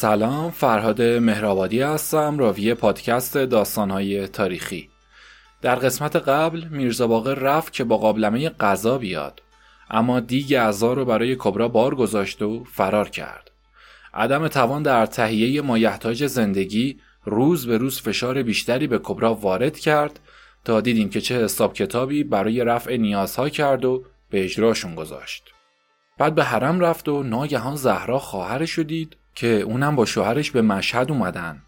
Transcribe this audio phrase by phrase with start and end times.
[0.00, 4.88] سلام فرهاد مهرآبادی هستم راوی پادکست داستانهای تاریخی.
[5.62, 9.42] در قسمت قبل میرزا باقر رفت که با قابلمه غذا بیاد
[9.90, 13.50] اما دیگ اعضا رو برای کبرا بار گذاشت و فرار کرد.
[14.14, 20.20] عدم توان در تهیه مایحتاج زندگی روز به روز فشار بیشتری به کبرا وارد کرد
[20.64, 25.44] تا دیدیم که چه حساب کتابی برای رفع نیازها کرد و به اجراشون گذاشت.
[26.18, 31.10] بعد به حرم رفت و ناگهان زهرا خواهرش شدید که اونم با شوهرش به مشهد
[31.10, 31.62] اومدن.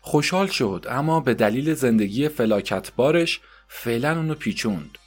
[0.00, 4.98] خوشحال شد اما به دلیل زندگی فلاکتبارش فعلا اونو پیچوند.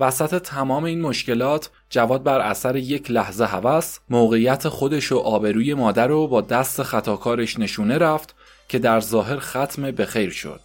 [0.00, 6.06] وسط تمام این مشکلات جواد بر اثر یک لحظه هوس موقعیت خودش و آبروی مادر
[6.06, 8.34] رو با دست خطاکارش نشونه رفت
[8.68, 10.60] که در ظاهر ختم به خیر شد.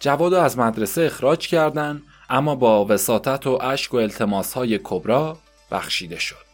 [0.00, 5.38] جواد از مدرسه اخراج کردن اما با وساطت و اشک و التماس های کبرا
[5.70, 6.49] بخشیده شد.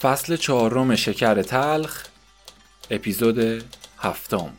[0.00, 2.06] فصل چهارم شکر تلخ
[2.90, 3.64] اپیزود
[3.98, 4.52] هفتم.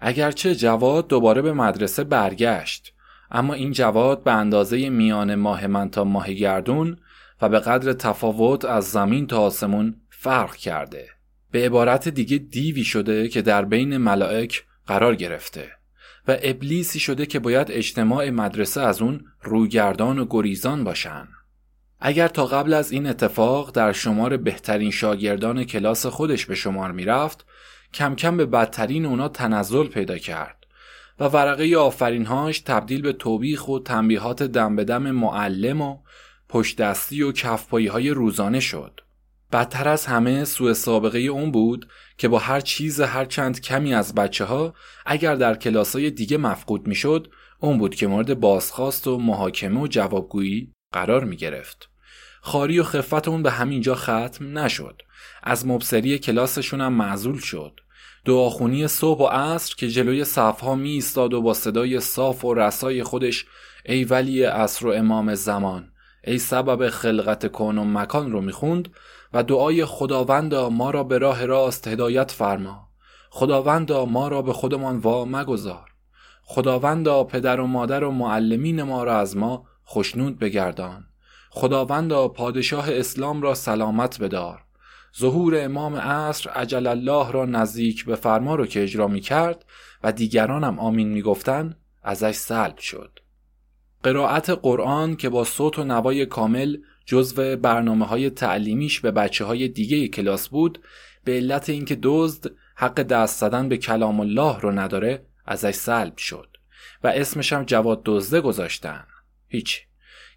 [0.00, 2.94] اگرچه جواد دوباره به مدرسه برگشت
[3.30, 6.96] اما این جواد به اندازه میان ماه من تا ماه گردون
[7.48, 11.08] به قدر تفاوت از زمین تا آسمون فرق کرده.
[11.50, 15.70] به عبارت دیگه دیوی شده که در بین ملائک قرار گرفته
[16.28, 21.28] و ابلیسی شده که باید اجتماع مدرسه از اون روگردان و گریزان باشن.
[22.00, 27.46] اگر تا قبل از این اتفاق در شمار بهترین شاگردان کلاس خودش به شمار می‌رفت
[27.94, 30.66] کم کم به بدترین اونا تنزل پیدا کرد
[31.20, 35.98] و ورقه آفرینهاش تبدیل به توبیخ و تنبیهات دم به دم معلم و
[36.48, 39.00] پشت دستی و کفپایی های روزانه شد.
[39.52, 41.88] بدتر از همه سوء سابقه اون بود
[42.18, 44.74] که با هر چیز هر چند کمی از بچه ها
[45.06, 50.72] اگر در کلاسای دیگه مفقود می‌شد اون بود که مورد بازخواست و محاکمه و جوابگویی
[50.92, 51.90] قرار می گرفت.
[52.40, 55.02] خاری و خفت اون به همینجا ختم نشد.
[55.42, 57.80] از مبصری کلاسشون هم معزول شد.
[58.24, 63.02] دعاخونی صبح و عصر که جلوی صفها می ایستاد و با صدای صاف و رسای
[63.02, 63.46] خودش
[63.84, 65.93] ای ولی عصر و امام زمان
[66.26, 68.88] ای سبب خلقت کون و مکان رو می‌خوند
[69.32, 72.88] و دعای خداوندا ما را به راه راست هدایت فرما.
[73.30, 75.90] خداوندا ما را به خودمان وا مگذار
[76.42, 81.04] خداوندا پدر و مادر و معلمین ما را از ما خشنود بگردان.
[81.50, 84.64] خداوندا پادشاه اسلام را سلامت بدار.
[85.18, 89.64] ظهور امام عصر عجل الله را نزدیک به فرما رو که اجرا می کرد
[90.02, 93.18] و دیگرانم آمین می گفتن ازش سلب شد.
[94.04, 96.76] قرائت قرآن که با صوت و نوای کامل
[97.06, 100.80] جزو برنامه های تعلیمیش به بچه های دیگه کلاس بود
[101.24, 106.56] به علت اینکه دزد حق دست زدن به کلام الله رو نداره ازش سلب شد
[107.04, 109.04] و اسمش هم جواد دزده گذاشتن.
[109.48, 109.82] هیچ.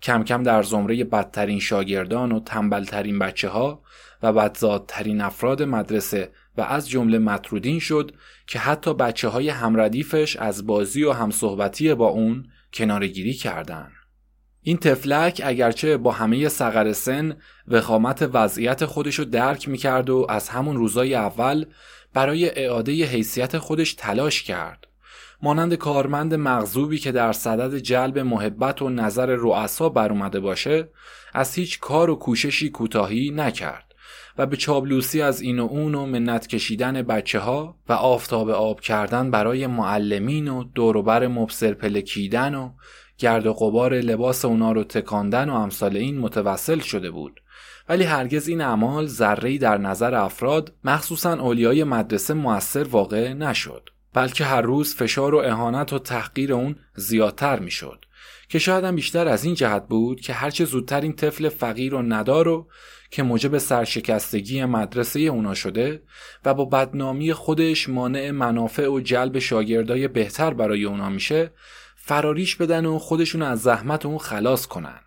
[0.02, 3.84] کم کم در زمره بدترین شاگردان و تنبلترین بچه ها
[4.24, 8.12] و بدزادترین افراد مدرسه و از جمله مطرودین شد
[8.48, 13.92] که حتی بچه های همردیفش از بازی و همصحبتی با اون کنارگیری کردن.
[14.62, 20.78] این تفلک اگرچه با همه سقر سن وخامت وضعیت خودشو درک می‌کرد و از همون
[20.78, 21.66] روزای اول
[22.14, 24.88] برای اعاده حیثیت خودش تلاش کرد.
[25.42, 30.90] مانند کارمند مغزوبی که در صدد جلب محبت و نظر رؤسا بر اومده باشه
[31.34, 33.94] از هیچ کار و کوششی کوتاهی نکرد.
[34.38, 38.82] و به چابلوسی از این و اون و منت کشیدن بچه ها و آفتاب آب
[38.82, 42.70] کردن برای معلمین و دوروبر مبصر پلکیدن و
[43.18, 47.42] گرد و قبار لباس اونا رو تکاندن و امثال این متوسل شده بود.
[47.90, 54.46] ولی هرگز این اعمال ذره‌ای در نظر افراد مخصوصا اولیای مدرسه موثر واقع نشد بلکه
[54.46, 58.06] هر روز فشار و اهانت و تحقیر اون زیادتر می‌شد.
[58.50, 62.02] که شاید هم بیشتر از این جهت بود که هرچه زودتر این طفل فقیر و
[62.02, 62.68] ندار و
[63.12, 66.04] که موجب سرشکستگی مدرسه اونا شده
[66.46, 71.52] و با بدنامی خودش مانع منافع و جلب شاگردای بهتر برای اونا میشه
[71.96, 75.00] فراریش بدن و خودشون از زحمت اون خلاص کنن.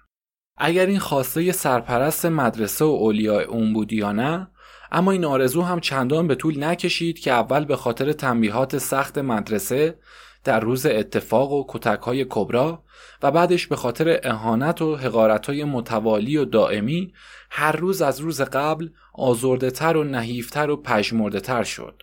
[0.56, 4.50] اگر این خواسته سرپرست مدرسه و اولیاء اون بود یا نه
[4.92, 9.98] اما این آرزو هم چندان به طول نکشید که اول به خاطر تنبیهات سخت مدرسه
[10.44, 12.82] در روز اتفاق و کتک های کبرا
[13.22, 17.12] و بعدش به خاطر اهانت و حقارت های متوالی و دائمی
[17.50, 22.02] هر روز از روز قبل آزرده تر و نحیفتر و پژمرده تر شد.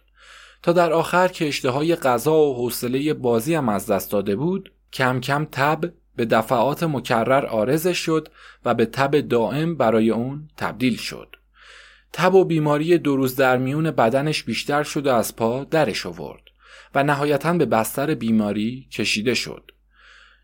[0.64, 5.20] تا در آخر که اشتهای غذا و حوصله بازی هم از دست داده بود کم
[5.20, 8.28] کم تب به دفعات مکرر آرزش شد
[8.66, 11.36] و به تب دائم برای اون تبدیل شد.
[12.14, 16.47] تب و بیماری دو روز در میون بدنش بیشتر شد و از پا درش آورد.
[16.96, 19.72] و نهایتا به بستر بیماری کشیده شد.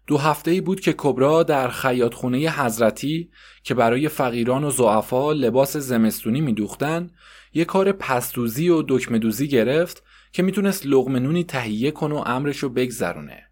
[0.08, 3.30] دو هفته ای بود که کبرا در خیاطخونه حضرتی
[3.64, 7.12] که برای فقیران و زعفا لباس زمستونی میدوختن
[7.54, 13.44] یه کار پستوزی و دکمدوزی گرفت که می‌تونست لغمنونی تهیه کنه و امرشو بگذرونه.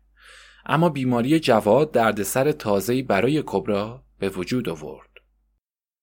[0.66, 5.10] اما بیماری جواد دردسر تازه‌ای برای کبرا به وجود آورد.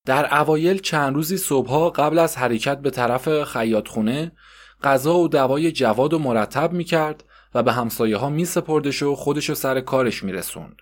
[0.07, 4.33] در اوایل چند روزی صبحها قبل از حرکت به طرف خیاطخونه
[4.83, 9.55] غذا و دوای جواد و مرتب می‌کرد و به همسایه ها می سپردش و خودشو
[9.55, 10.77] سر کارش می رسوند.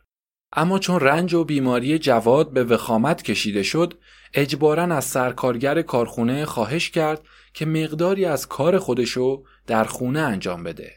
[0.52, 3.94] اما چون رنج و بیماری جواد به وخامت کشیده شد
[4.34, 7.20] اجبارا از سرکارگر کارخونه خواهش کرد
[7.54, 10.92] که مقداری از کار خودشو در خونه انجام بده.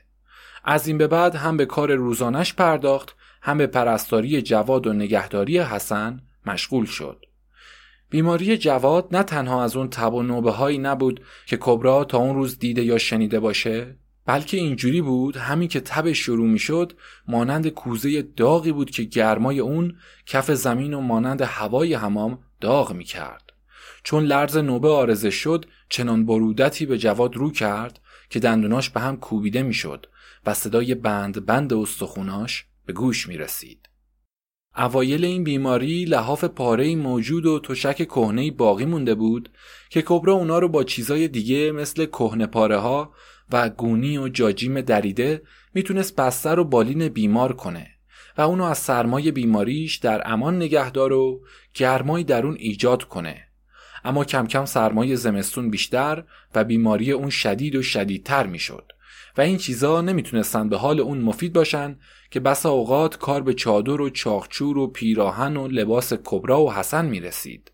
[0.63, 5.59] از این به بعد هم به کار روزانش پرداخت هم به پرستاری جواد و نگهداری
[5.59, 7.25] حسن مشغول شد.
[8.09, 12.35] بیماری جواد نه تنها از اون تب و نوبه هایی نبود که کبرا تا اون
[12.35, 13.95] روز دیده یا شنیده باشه
[14.25, 16.93] بلکه اینجوری بود همین که تبش شروع می شد
[17.27, 23.03] مانند کوزه داغی بود که گرمای اون کف زمین و مانند هوای همام داغ می
[23.03, 23.53] کرد.
[24.03, 29.17] چون لرز نوبه آرزه شد چنان برودتی به جواد رو کرد که دندوناش به هم
[29.17, 30.05] کوبیده می شد
[30.45, 33.88] و صدای بند بند استخوناش به گوش می رسید.
[34.79, 39.49] اوایل این بیماری لحاف پاره موجود و تشک کهنه باقی مونده بود
[39.89, 43.13] که کبرا اونا رو با چیزای دیگه مثل کهنه پاره ها
[43.51, 45.41] و گونی و جاجیم دریده
[45.73, 47.87] می‌تونست بستر و بالین بیمار کنه
[48.37, 51.41] و اونو از سرمای بیماریش در امان نگهدار و
[51.73, 53.45] گرمایی در اون ایجاد کنه.
[54.05, 56.23] اما کم کم سرمای زمستون بیشتر
[56.55, 58.91] و بیماری اون شدید و شدیدتر می‌شد
[59.37, 61.97] و این چیزا نمی‌تونستن به حال اون مفید باشن
[62.31, 67.05] که بسا اوقات کار به چادر و چاخچور و پیراهن و لباس کبرا و حسن
[67.05, 67.71] می‌رسید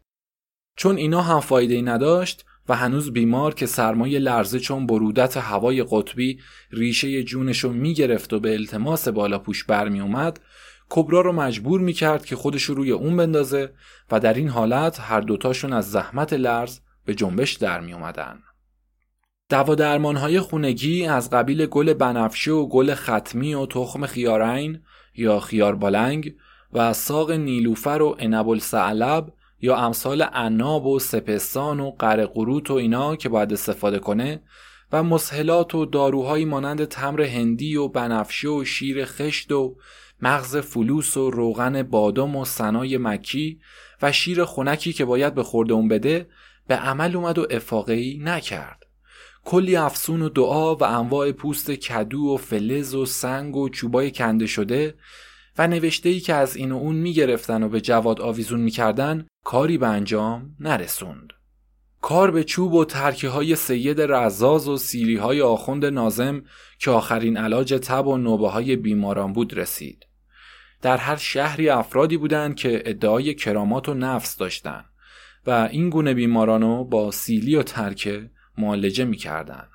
[0.77, 5.85] چون اینا هم فایده ای نداشت و هنوز بیمار که سرمایه لرزه چون برودت هوای
[5.89, 6.39] قطبی
[6.71, 10.39] ریشه جونشو می‌گرفت و به التماس بالا پوش برمی اومد
[10.89, 13.73] کبرا رو مجبور می‌کرد که خودش روی اون بندازه
[14.11, 18.39] و در این حالت هر دوتاشون از زحمت لرز به جنبش در می اومدن.
[19.49, 24.79] دوا درمانهای خونگی از قبیل گل بنفشه و گل ختمی و تخم خیارین
[25.15, 26.35] یا خیار بالنگ
[26.73, 31.91] و ساق نیلوفر و انبل سعلب یا امثال عناب و سپستان و
[32.33, 34.41] قروت و اینا که باید استفاده کنه
[34.91, 39.75] و مسهلات و داروهایی مانند تمر هندی و بنفشه و شیر خشت و
[40.21, 43.59] مغز فلوس و روغن بادام و سنای مکی
[44.01, 46.29] و شیر خونکی که باید به خورده اون بده
[46.67, 48.84] به عمل اومد و افاقی نکرد.
[49.45, 54.45] کلی افسون و دعا و انواع پوست کدو و فلز و سنگ و چوبای کنده
[54.45, 54.95] شده
[55.57, 59.77] و نوشته ای که از این و اون می‌گرفتن و به جواد آویزون می‌کردن کاری
[59.77, 61.33] به انجام نرسوند.
[62.01, 66.43] کار به چوب و ترکه های سید رزاز و سیری های آخوند نازم
[66.79, 70.05] که آخرین علاج تب و نوبه های بیماران بود رسید.
[70.81, 74.85] در هر شهری افرادی بودند که ادعای کرامات و نفس داشتند
[75.47, 79.69] و این گونه بیمارانو با سیلی و ترکه معالجه می‌کردند.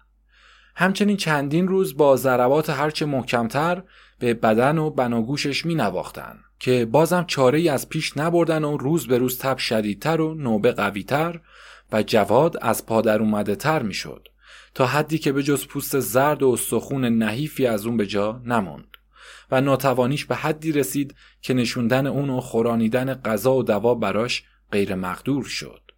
[0.76, 3.82] همچنین چندین روز با ضربات هرچه محکمتر
[4.18, 9.06] به بدن و بناگوشش می نواختن که بازم چاره ای از پیش نبردن و روز
[9.06, 11.40] به روز تب شدیدتر و نوبه قویتر
[11.92, 14.28] و جواد از پادر اومده تر می شد
[14.74, 18.96] تا حدی که به جز پوست زرد و استخون نحیفی از اون به جا نموند
[19.50, 24.94] و ناتوانیش به حدی رسید که نشوندن اون و خورانیدن غذا و دوا براش غیر
[24.94, 25.89] مقدور شد.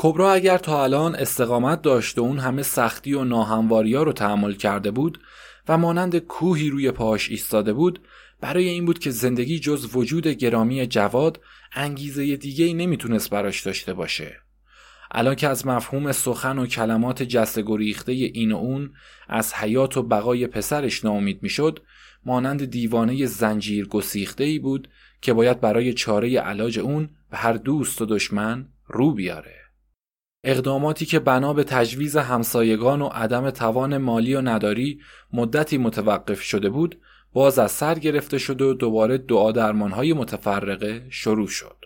[0.00, 4.90] کبرا اگر تا الان استقامت داشت و اون همه سختی و ناهمواری رو تحمل کرده
[4.90, 5.20] بود
[5.68, 8.00] و مانند کوهی روی پاش ایستاده بود
[8.40, 11.40] برای این بود که زندگی جز وجود گرامی جواد
[11.72, 14.36] انگیزه دیگه ای نمی‌تونست براش داشته باشه.
[15.10, 18.90] الان که از مفهوم سخن و کلمات جست گریخته این و اون
[19.28, 21.82] از حیات و بقای پسرش ناامید می‌شد
[22.24, 24.88] مانند دیوانه زنجیر گسیخته ای بود
[25.22, 29.57] که باید برای چاره علاج اون به هر دوست و دشمن رو بیاره.
[30.44, 35.00] اقداماتی که بنا به تجویز همسایگان و عدم توان مالی و نداری
[35.32, 37.00] مدتی متوقف شده بود
[37.32, 41.76] باز از سر گرفته شد و دوباره دعا درمانهای متفرقه شروع شد.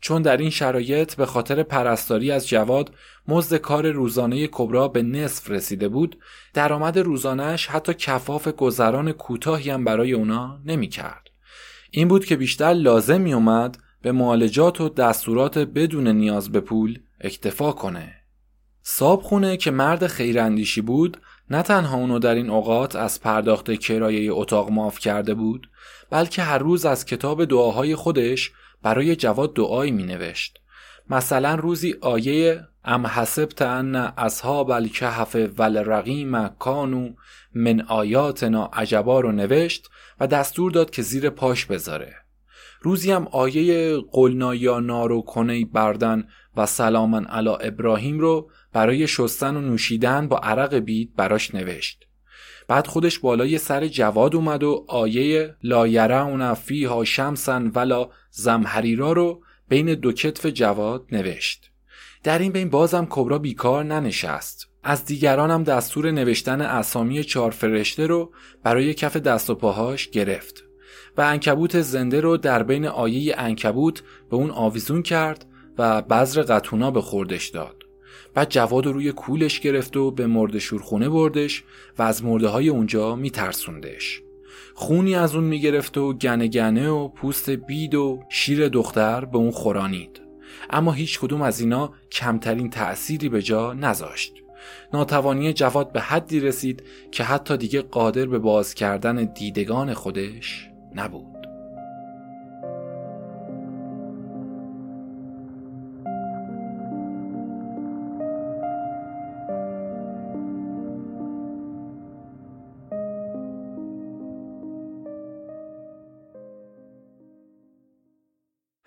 [0.00, 2.94] چون در این شرایط به خاطر پرستاری از جواد
[3.28, 6.18] مزد کار روزانه کبرا به نصف رسیده بود
[6.54, 11.28] درآمد روزانهش حتی کفاف گذران کوتاهی هم برای اونا نمی کرد.
[11.90, 16.98] این بود که بیشتر لازم می اومد به معالجات و دستورات بدون نیاز به پول
[17.20, 18.14] اکتفا کنه.
[18.82, 21.20] صابخونه که مرد خیراندیشی بود
[21.50, 25.70] نه تنها اونو در این اوقات از پرداخت کرایه اتاق معاف کرده بود
[26.10, 30.58] بلکه هر روز از کتاب دعاهای خودش برای جواد دعایی می نوشت
[31.10, 37.10] مثلا روزی آیه ام حسبت ان اصحاب الکهف ولرقیم کانو
[37.54, 39.88] من آیاتنا عجبا رو نوشت
[40.20, 42.14] و دستور داد که زیر پاش بذاره.
[42.80, 49.56] روزی هم آیه قلنا یا نارو کنی بردن و سلامن علی ابراهیم رو برای شستن
[49.56, 52.06] و نوشیدن با عرق بید براش نوشت.
[52.68, 59.42] بعد خودش بالای سر جواد اومد و آیه لا یرون فیها شمسن ولا زمهریرا رو
[59.68, 61.70] بین دو کتف جواد نوشت.
[62.22, 64.68] در این بین بازم کبرا بیکار ننشست.
[64.88, 68.32] از دیگرانم دستور نوشتن اسامی چهار فرشته رو
[68.62, 70.64] برای کف دست و پاهاش گرفت
[71.16, 75.46] و انکبوت زنده رو در بین آیه انکبوت به اون آویزون کرد
[75.78, 77.82] و بذر قطونا به خوردش داد.
[78.34, 81.64] بعد جواد رو روی کولش گرفت و به مرد شورخونه بردش
[81.98, 84.22] و از مرده های اونجا میترسوندش.
[84.74, 89.50] خونی از اون می‌گرفت و گنه گنه و پوست بید و شیر دختر به اون
[89.50, 90.20] خورانید.
[90.70, 94.32] اما هیچ کدوم از اینا کمترین تأثیری به جا نذاشت.
[94.92, 101.35] ناتوانی جواد به حدی رسید که حتی دیگه قادر به باز کردن دیدگان خودش نبود.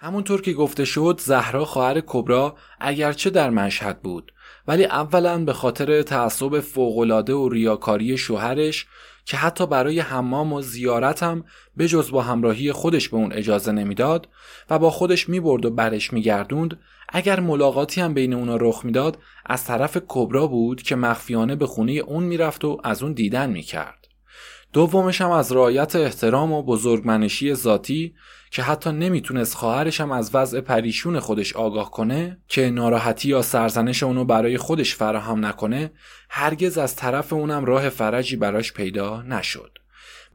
[0.09, 4.33] همونطور که گفته شد زهرا خواهر کبرا اگرچه در مشهد بود
[4.67, 8.87] ولی اولا به خاطر تعصب فوقالعاده و ریاکاری شوهرش
[9.25, 11.43] که حتی برای حمام و زیارت هم
[11.77, 14.27] به جز با همراهی خودش به اون اجازه نمی‌داد
[14.69, 19.65] و با خودش می‌برد و برش میگردوند اگر ملاقاتی هم بین اونا رخ می‌داد از
[19.65, 24.08] طرف کبرا بود که مخفیانه به خونه اون می‌رفت و از اون دیدن می‌کرد.
[24.73, 28.13] دومش هم از رعایت احترام و بزرگمنشی ذاتی
[28.51, 34.03] که حتی نمی‌تونست خواهرش هم از وضع پریشون خودش آگاه کنه که ناراحتی یا سرزنش
[34.03, 35.91] اونو برای خودش فراهم نکنه
[36.29, 39.77] هرگز از طرف اونم راه فرجی براش پیدا نشد.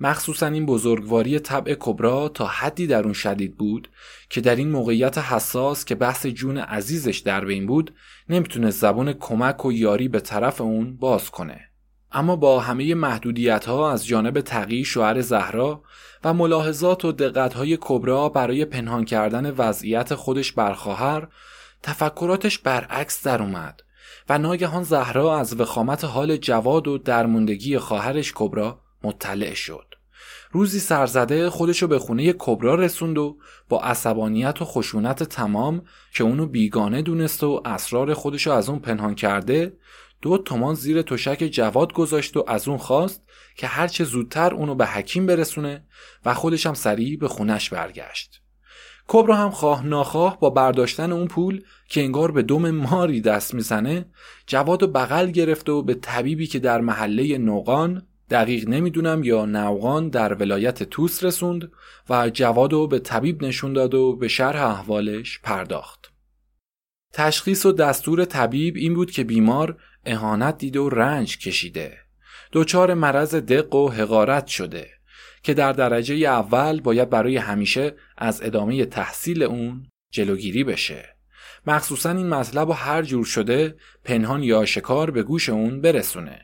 [0.01, 3.89] مخصوصا این بزرگواری طبع کبرا تا حدی در اون شدید بود
[4.31, 7.95] که در این موقعیت حساس که بحث جون عزیزش در بین بود
[8.29, 11.74] نمی‌تونست زبون کمک و یاری به طرف اون باز کنه.
[12.15, 15.83] اما با همه محدودیت ها از جانب تقی شوهر زهرا
[16.25, 21.29] و ملاحظات و دقت های کبرا برای پنهان کردن وضعیت خودش بر خواهر
[21.83, 23.81] تفکراتش برعکس در اومد
[24.29, 29.95] و ناگهان زهرا از وخامت حال جواد و درموندگی خواهرش کبرا مطلع شد.
[30.51, 35.83] روزی سرزده خودشو به خونه کبرا رسوند و با عصبانیت و خشونت تمام
[36.15, 39.77] که اونو بیگانه دونست و اسرار خودشو از اون پنهان کرده
[40.25, 43.23] دو تومان زیر تشک جواد گذاشت و از اون خواست
[43.57, 45.85] که هرچه زودتر اونو به حکیم برسونه
[46.25, 48.43] و خودش هم سریع به خونش برگشت.
[49.09, 54.07] کبرا هم خواه ناخواه با برداشتن اون پول که انگار به دم ماری دست می‌زنه
[54.47, 60.09] جواد و بغل گرفت و به طبیبی که در محله نوقان دقیق نمی‌دونم یا نوقان
[60.09, 61.73] در ولایت توس رسوند
[62.11, 66.15] و جواد و به طبیب نشون داد و به شرح احوالش پرداخت.
[67.13, 69.77] تشخیص و دستور طبیب این بود که بیمار
[70.07, 71.99] اهانت دیده و رنج کشیده.
[72.53, 74.89] دچار مرض دق و حقارت شده
[75.43, 81.17] که در درجه اول باید برای همیشه از ادامه تحصیل اون جلوگیری بشه.
[81.67, 86.41] مخصوصا این مطلب و هر جور شده پنهان یا شکار به گوش اون برسونه.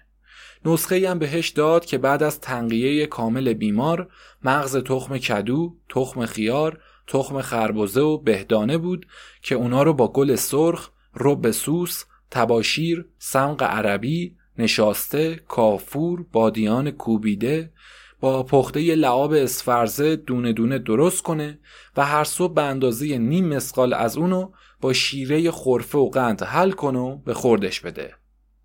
[0.65, 4.09] نسخه هم بهش داد که بعد از تنقیه کامل بیمار
[4.45, 9.07] مغز تخم کدو، تخم خیار، تخم خربزه و بهدانه بود
[9.43, 17.73] که اونا رو با گل سرخ، رب سوس، تباشیر، سمق عربی، نشاسته، کافور، بادیان کوبیده
[18.21, 21.59] با پخته لعاب اسفرزه دونه دونه درست کنه
[21.97, 26.71] و هر صبح به اندازه نیم مسقال از اونو با شیره خرفه و قند حل
[26.71, 28.15] کنه و به خوردش بده.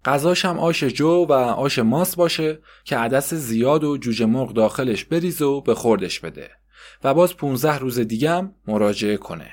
[0.05, 5.05] غذاش هم آش جو و آش ماس باشه که عدس زیاد و جوجه مرغ داخلش
[5.05, 6.49] بریزه و به خوردش بده
[7.03, 9.51] و باز 15 روز دیگه هم مراجعه کنه.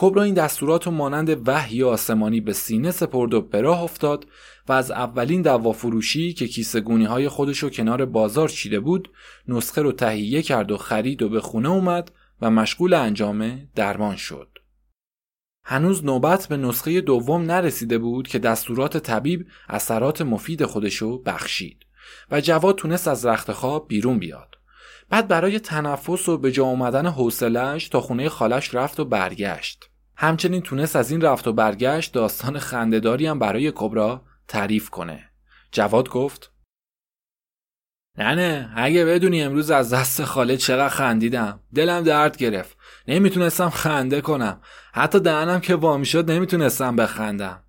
[0.00, 4.26] کبرا این دستورات و مانند وحی آسمانی به سینه سپرد و به افتاد
[4.68, 9.10] و از اولین دوا فروشی که کیسه گونی های خودش کنار بازار چیده بود
[9.48, 14.58] نسخه رو تهیه کرد و خرید و به خونه اومد و مشغول انجام درمان شد.
[15.64, 21.86] هنوز نوبت به نسخه دوم نرسیده بود که دستورات طبیب اثرات مفید خودشو بخشید
[22.30, 24.57] و جواد تونست از رخت خواب بیرون بیاد.
[25.10, 29.90] بعد برای تنفس و به جا آمدن حوصلش تا خونه خالش رفت و برگشت.
[30.16, 35.30] همچنین تونست از این رفت و برگشت داستان خندهداری هم برای کبرا تعریف کنه.
[35.72, 36.52] جواد گفت
[38.18, 42.76] نه نه اگه بدونی امروز از دست خاله چقدر خندیدم دلم درد گرفت
[43.08, 44.60] نمی‌تونستم خنده کنم
[44.92, 47.64] حتی دهنم که وامی شد نمی‌تونستم بخندم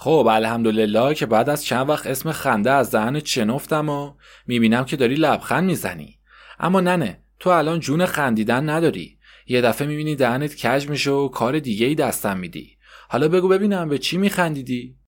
[0.00, 4.14] خب الحمدلله که بعد از چند وقت اسم خنده از دهن چنفتم و
[4.46, 6.18] می‌بینم که داری لبخند می‌زنی.
[6.58, 9.18] اما ننه تو الان جون خندیدن نداری.
[9.46, 12.76] یه دفعه می‌بینی دهنت کج میشه و کار دیگه ای دستم میدی.
[13.08, 14.98] حالا بگو ببینم به چی میخندیدی؟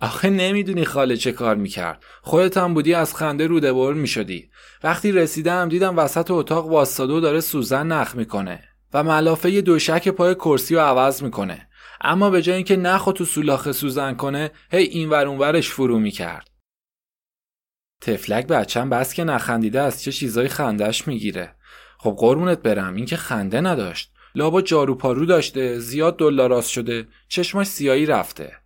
[0.00, 2.04] آخه نمی‌دونی خاله چه کار می‌کرد.
[2.22, 4.50] خودت هم بودی از خنده روده بر می‌شدی.
[4.82, 8.62] وقتی رسیدم دیدم وسط اتاق واسطادو داره سوزن نخ می‌کنه
[8.94, 11.68] و ملافه دوشک پای کرسی رو عوض می‌کنه.
[12.02, 16.50] اما به جای اینکه نخ تو سولاخ سوزن کنه هی این ور اونورش فرو می‌کرد.
[18.00, 21.56] تفلک بچم بس که نخندیده از چه چیزای خندش می‌گیره.
[21.98, 24.12] خب قربونت برم این که خنده نداشت.
[24.34, 28.56] لابا جارو پارو داشته زیاد دلاراست شده چشماش سیایی رفته.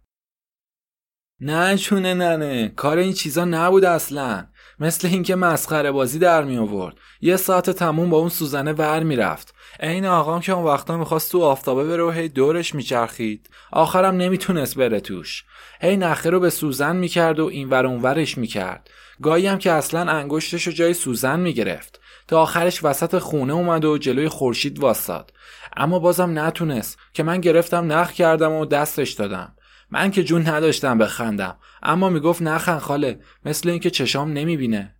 [1.40, 4.46] نه چونه ننه کار این چیزا نبود اصلا.
[4.80, 6.96] مثل اینکه مسخره بازی در می آورد.
[7.20, 11.42] یه ساعت تموم با اون سوزنه ور می‌رفت عین آقام که اون وقتا می‌خواست تو
[11.42, 15.44] آفتابه بره و هی دورش میچرخید آخرم نمی‌تونست بره توش.
[15.80, 18.90] هی نخه رو به سوزن می‌کرد و این ور اونورش می‌کرد
[19.22, 23.98] گاهی هم که اصلا انگشتش رو جای سوزن می‌گرفت تا آخرش وسط خونه اومد و
[23.98, 25.32] جلوی خورشید واساد.
[25.76, 29.55] اما بازم نتونست که من گرفتم نخ کردم و دستش دادم.
[29.90, 31.58] من که جون نداشتم بخندم.
[31.82, 34.96] اما می‌گفت نخن خاله مثل اینکه چشام نمی‌بینه.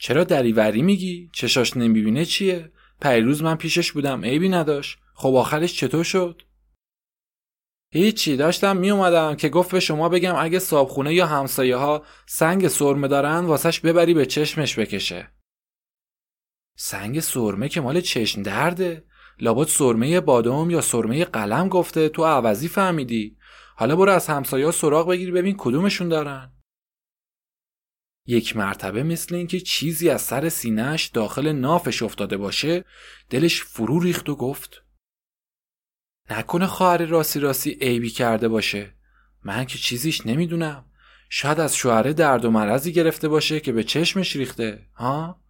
[0.00, 2.72] چرا دریوری میگی؟ چشاش نمی‌بینه چیه؟
[3.02, 4.98] پیروز من پیشش بودم عیبی نداشت.
[5.14, 6.42] خب آخرش چطور شد؟
[7.92, 12.68] هیچی داشتم می اومدم که گفت به شما بگم اگه صابخونه یا همسایه ها سنگ
[12.68, 15.30] سرمه دارن واسش ببری به چشمش بکشه.
[16.76, 19.04] سنگ سرمه که مال چشم درده؟
[19.40, 23.36] لابد سرمه بادام یا سرمه قلم گفته تو عوضی فهمیدی.
[23.76, 26.52] حالا برو از همسایه سراغ بگیر ببین کدومشون دارن.
[28.26, 32.84] یک مرتبه مثل اینکه چیزی از سر سینهش داخل نافش افتاده باشه
[33.30, 34.82] دلش فرو ریخت و گفت
[36.30, 38.94] نکنه خواهر راستی راستی عیبی کرده باشه.
[39.44, 40.84] من که چیزیش نمی‌دونم.
[41.28, 45.43] شاید از شوهره درد و مرضی گرفته باشه که به چشمش ریخته ها؟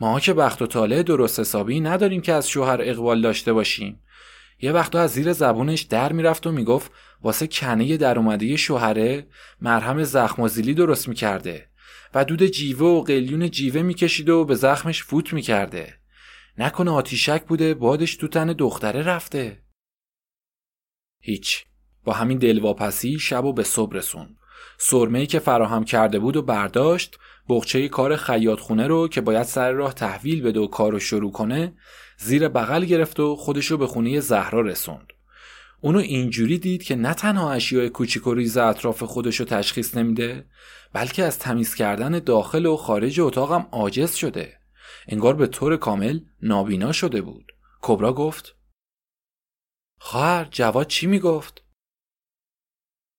[0.00, 4.02] ما که بخت و طالع درست حسابی نداریم که از شوهر اقبال داشته باشیم.
[4.60, 9.26] یه وقتا از زیر زبونش در می‌رفت و می‌گفت واسه کنه در اومده شوهره
[9.60, 11.68] مرهم زخم درست می‌کرده
[12.14, 15.94] و دود جیوه و قلیون جیوه می‌کشید و به زخمش فوت می‌کرده.
[16.58, 19.62] نکنه آتیشک بوده بادش تو تن دختره رفته.
[21.20, 21.64] هیچ.
[22.04, 24.36] با همین دلواپسی شب و به صبح رسون
[24.78, 27.18] سرمهی که فراهم کرده بود و برداشت
[27.50, 31.32] بخچه کار خیاط خونه رو که باید سر راه تحویل بده و کار رو شروع
[31.32, 31.72] کنه
[32.18, 35.12] زیر بغل گرفت و خودش رو به خونه زهرا رسوند.
[35.80, 40.44] اونو اینجوری دید که نه تنها اشیاء کوچیک و ریز اطراف خودش رو تشخیص نمیده
[40.92, 44.52] بلکه از تمیز کردن داخل و خارج اتاقم عاجز شده.
[45.08, 47.52] انگار به طور کامل نابینا شده بود.
[47.82, 48.56] کبرا گفت
[49.98, 51.62] خواهر جواد چی می‌گفت؟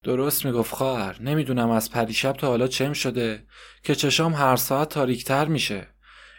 [0.03, 1.21] درست می‌گفت خواهر.
[1.21, 3.45] نمی‌دونم از پریشب تا حالا چم شده
[3.83, 5.87] که چشام هر ساعت تاریکتر میشه.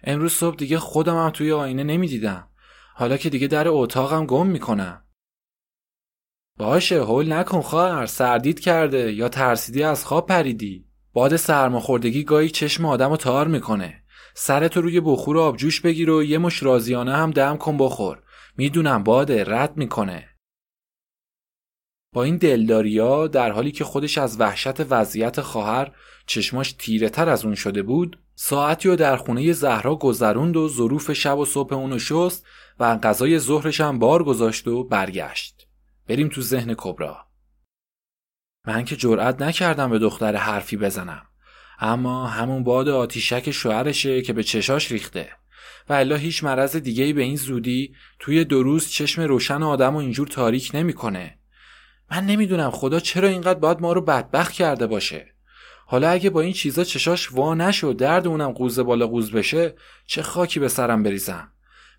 [0.04, 2.48] امروز صبح دیگه خودم هم توی آینه نمی‌دیدم.
[2.94, 5.04] حالا که دیگه در اتاقم گم می‌کنم.
[6.58, 8.06] باشه هول نکن خواهر.
[8.06, 10.86] سردید کرده یا ترسیدی از خواب پریدی.
[11.12, 14.02] باد سرماخوردگی گاهی چشم آدم رو تار می‌کنه.
[14.34, 18.22] سرتو روی بخور آبجوش بگیر و یه مش رازیانه هم دم کن بخور.
[18.56, 20.28] می‌دونم باده رد می‌کنه.
[22.12, 25.92] با این دلداریا در حالی که خودش از وحشت وضعیت خواهر
[26.26, 31.12] چشماش تیره تر از اون شده بود ساعتی رو در خونه زهرا گذروند و ظروف
[31.12, 32.46] شب و صبح اونو شست
[32.80, 35.66] و غذای ظهرش هم بار گذاشت و برگشت.
[36.08, 37.26] بریم تو ذهن کبرا.
[38.66, 41.22] من که جرأت نکردم به دختر حرفی بزنم.
[41.78, 45.28] اما همون باد آتیشک شوهرشه که به چشاش ریخته.
[45.88, 49.98] و الا هیچ مرض دیگه به این زودی توی دو روز چشم روشن آدم و
[49.98, 51.38] اینجور تاریک نمی‌کنه.
[52.12, 55.34] من نمی‌دونم خدا چرا اینقدر باید ما رو بدبخت کرده باشه.
[55.86, 59.74] حالا اگه با این چیزا چشاش وا نشد درد اونم قوز بالا قوز بشه
[60.06, 61.48] چه خاکی به سرم بریزم؟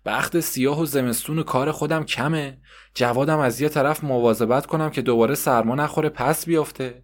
[0.04, 2.58] بخت سیاه و زمستون و کار خودم کمه.
[2.94, 7.02] جوادم از یه طرف مواظبت کنم که دوباره سرما نخوره پس بیافته.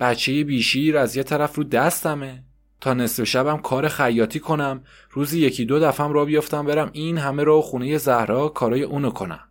[0.00, 2.44] بچه بیشیر از یه طرف رو دستمه.
[2.80, 4.84] تا نصف شبم کار خیاطی کنم.
[5.10, 9.48] روزی یکی دو دفعم را بیافتم برم این همه رو خونه زهرا کارای اونو کنم.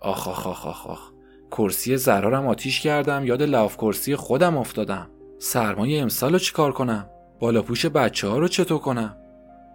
[0.00, 1.17] آخ آخ آخ آخ, آخ.
[1.50, 5.10] کرسی زهرارم آتیش کردم یاد لاف کرسی خودم افتادم.
[5.38, 7.06] سرمایه امسال رو چیکار کنم؟
[7.40, 9.16] بالا پوش بچه ها رو چطور کنم؟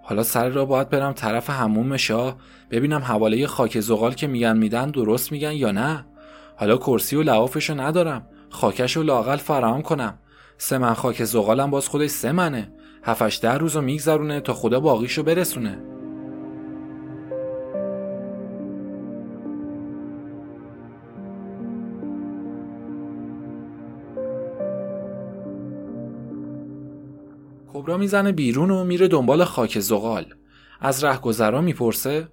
[0.04, 2.38] حالا سر را باید برم طرف هموم شاه
[2.72, 6.06] ببینم حواله خاک زغال که میگن میدن درست میگن یا نه.
[6.56, 10.20] حالا کرسی و لعافش رو ندارم خاکش رو لاقل فراهم کنم.
[10.58, 12.72] سه من خاک زغالم باز خودش سه منه.
[13.04, 15.80] هفتش ده روز رو میگذرونه تا خدا باقیشو برسونه.
[27.84, 30.34] کبرا می‌زنه بیرون و میره دنبال خاک زغال.
[30.80, 32.28] از رهگذرا می‌پرسه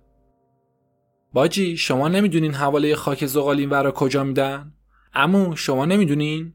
[1.32, 4.74] باجی شما نمی‌دونین حواله خاک زغال این ورا کجا میدن؟
[5.14, 6.54] امو شما نمی‌دونین؟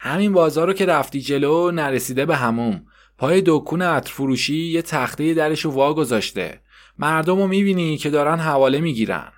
[0.00, 2.86] همین بازار رو که رفتی جلو نرسیده به هموم
[3.18, 6.62] پای دکون عطر فروشی یه تخته درشو وا گذاشته.
[6.98, 9.32] مردم می‌بینی که دارن حواله می‌گیرن.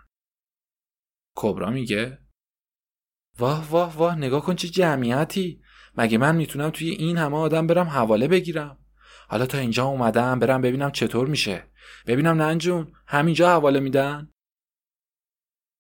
[1.37, 2.19] کبرا میگه
[3.39, 5.63] واه واه واه نگاه کن چه جمعیتی!
[5.97, 8.79] مگه من می‌تونم توی این همه آدم برم حواله بگیرم؟
[9.29, 11.65] حالا تا اینجا اومدم برم ببینم چطور میشه.
[12.07, 14.29] ببینم ننجون همینجا حواله میدن؟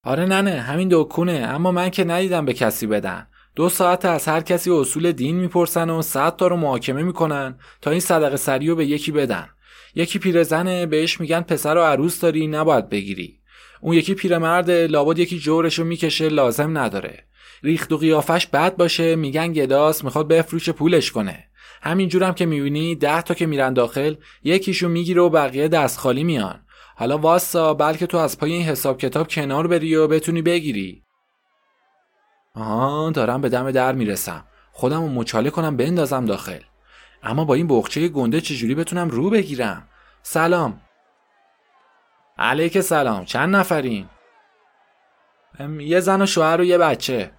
[0.04, 3.26] آره ننه همین دکونه اما من که ندیدم به کسی بدن.
[3.54, 7.90] دو ساعت از هر کسی اصول دین می‌پرسن و صد تا رو محاکمه می‌کنن تا
[7.90, 9.48] این صدقه سری رو به یکی بدن.
[9.94, 13.40] یکی پیرزنه بهش میگن پسر و عروس داری نباید بگیری.
[13.80, 17.26] اون یکی پیرمرد لابد یکی جورش رو می‌کشه لازم نداره.
[17.62, 21.48] ریخت و قیافش بد باشه میگن گداس می‌خواد بفروش پولش کنه.
[21.82, 26.24] همینجورم هم که می‌بینی ده تا که میرن داخل یکیشو می‌گیره و بقیه دست خالی
[26.24, 26.66] میان.
[26.96, 31.02] حالا واسا بلکه تو از پای این حساب کتاب کنار بری و بتونی بگیری.
[32.54, 34.44] آها دارم به دم در می‌رسم.
[34.72, 36.60] خودم رو مچاله کنم بندازم داخل.
[37.22, 39.88] اما با این بخچه گنده چجوری بتونم رو بگیرم؟
[40.22, 40.80] سلام.
[42.38, 43.24] علیک سلام.
[43.24, 44.06] چند نفرین؟
[45.78, 47.32] یه زن و شوهر و یه بچه.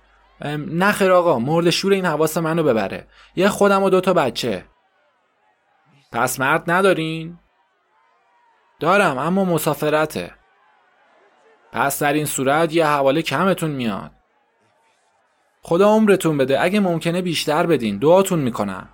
[0.67, 3.08] نخیر آقا مرد شور این حواس منو ببره.
[3.36, 4.65] یه خودم و دوتا بچه.
[6.12, 7.39] پس مرد ندارین؟
[8.80, 10.32] دارم اما مسافرته.
[11.72, 14.12] پس در این صورت یه حواله کمتون میاد.
[15.62, 17.98] خدا عمرتون بده اگه ممکنه بیشتر بدین.
[17.98, 18.89] دعاتون می‌کنم.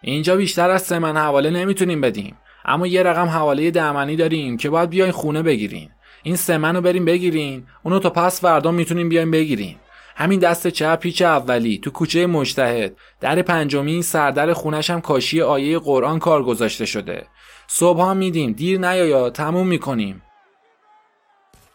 [0.00, 2.38] اینجا بیشتر از سه من حواله نمی‌تونیم بدیم.
[2.64, 5.90] اما یه رقم حواله دمنی داریم که باید بیاین خونه بگیرین.
[6.22, 7.66] این سه رو بریم بگیرین.
[7.82, 9.76] اونو تا پس فردا می‌تونیم بیاین بگیرین.
[10.18, 12.96] همین دست چپ پیچ اولی تو کوچه مجتهد.
[13.20, 17.26] در پنجمی سردر خونش هم کاشی آیه قرآن کار گذاشته شده.
[17.66, 18.52] صبح ها میدیم.
[18.52, 19.30] دیر نیایا.
[19.30, 20.22] تموم می‌کنیم.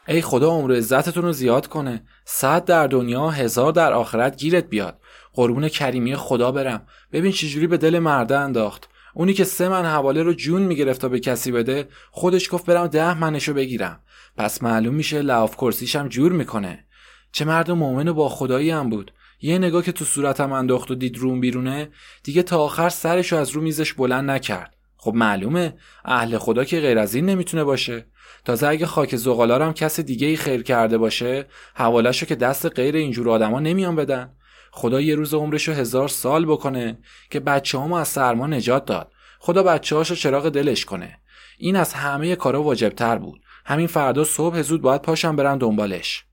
[0.07, 2.03] ای خدا عمر عزتتون رو زیاد کنه.
[2.25, 4.37] صد در دنیا هزار در آخرت.
[4.37, 4.99] گیرت بیاد.
[5.33, 6.87] قربون کریمی خدا برم.
[7.13, 8.89] ببین چجوری به دل مرده انداخت.
[9.13, 12.87] اونی که سه من حواله رو جون می‌گرفت تا به کسی بده خودش گفت برم
[12.87, 13.99] ده منشو بگیرم.
[14.37, 16.85] پس معلوم میشه لعاف کرسیشم جور می‌کنه.
[17.31, 19.11] چه مرد مؤمن و با خدایی هم بود.
[19.41, 21.89] یه نگاه که تو صورتم انداخت و دید روم بیرونه
[22.23, 24.75] دیگه تا آخر سرشو از رو میزش بلند نکرد.
[24.97, 25.73] خب معلومه
[26.05, 28.05] اهل خدا که غیر از این نمی‌تونه باشه.
[28.45, 33.29] تازه اگه خاک زغالارم کس دیگه ای خیر کرده باشه حوالشو که دست غیر اینجور
[33.29, 34.33] آدما نمیان بدن.
[34.71, 39.11] خدا یه روز عمرشو هزار سال بکنه که بچه همو از سرما نجات داد.
[39.39, 41.19] خدا بچه هاشو چراغ دلش کنه.
[41.57, 43.41] این از همه کارا واجبتر بود.
[43.65, 46.25] همین فردا صبح زود باید پاشم برم دنبالش.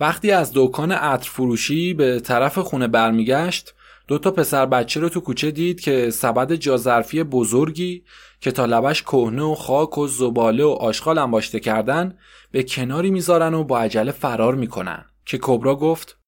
[0.00, 3.74] وقتی از دکان عطر فروشی به طرف خونه برمیگشت
[4.08, 8.04] دو تا پسر بچه رو تو کوچه دید که سبد جازرفی بزرگی
[8.40, 12.18] که تا لبش کهنه و خاک و زباله و آشغال انباشته کردن
[12.50, 16.20] به کناری می‌ذارن و با عجله فرار می‌کنن که کبرا گفت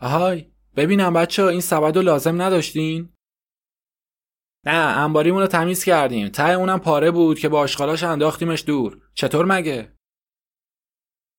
[0.00, 3.12] آهای ببینم بچه این سبد رو لازم نداشتین؟
[4.66, 9.44] نه انباریمون رو تمیز کردیم ته اونم پاره بود که با آشغالاش انداختیمش دور چطور
[9.46, 9.95] مگه؟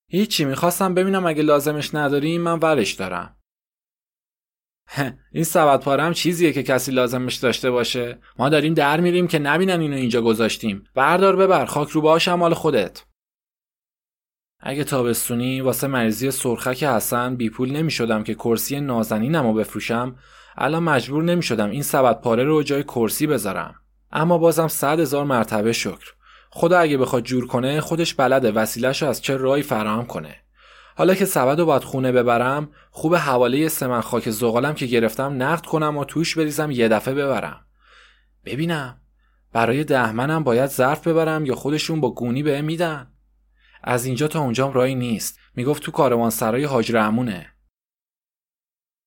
[0.08, 3.36] هیچی می‌خواستم ببینم اگه لازمش نداریم من ورش دارم.
[5.32, 8.18] این سبد پارم چیزیه که کسی لازمش داشته باشه.
[8.38, 10.84] ما داریم در میریم که نبینن اینو اینجا گذاشتیم.
[10.94, 13.04] بردار ببر خاک رو باش مال خودت.
[14.60, 20.16] اگه تابستونی واسه مریضی سرخک حسن بی پول نمی که کرسی نازنینم رو بفروشم.
[20.56, 23.74] الان مجبور نمی شدم این سبد پاره رو جای کرسی بذارم.
[24.12, 26.17] اما بازم صد هزار مرتبه شکر.
[26.58, 30.36] خدا اگه بخواد جور کنه خودش بلده وسیلش رو از چه رای فراهم کنه.
[30.96, 35.66] حالا که سبد رو باید خونه ببرم خوب حواله سمن خاک زغالم که گرفتم نقد
[35.66, 37.66] کنم و توش بریزم یه دفعه ببرم.
[38.44, 39.00] ببینم
[39.52, 43.12] برای دهمنم باید ظرف ببرم یا خودشون با گونی به میدن؟
[43.82, 45.38] از اینجا تا اونجام رایی نیست.
[45.54, 47.46] می‌گفت تو کاروان سرای حاج رحمونه.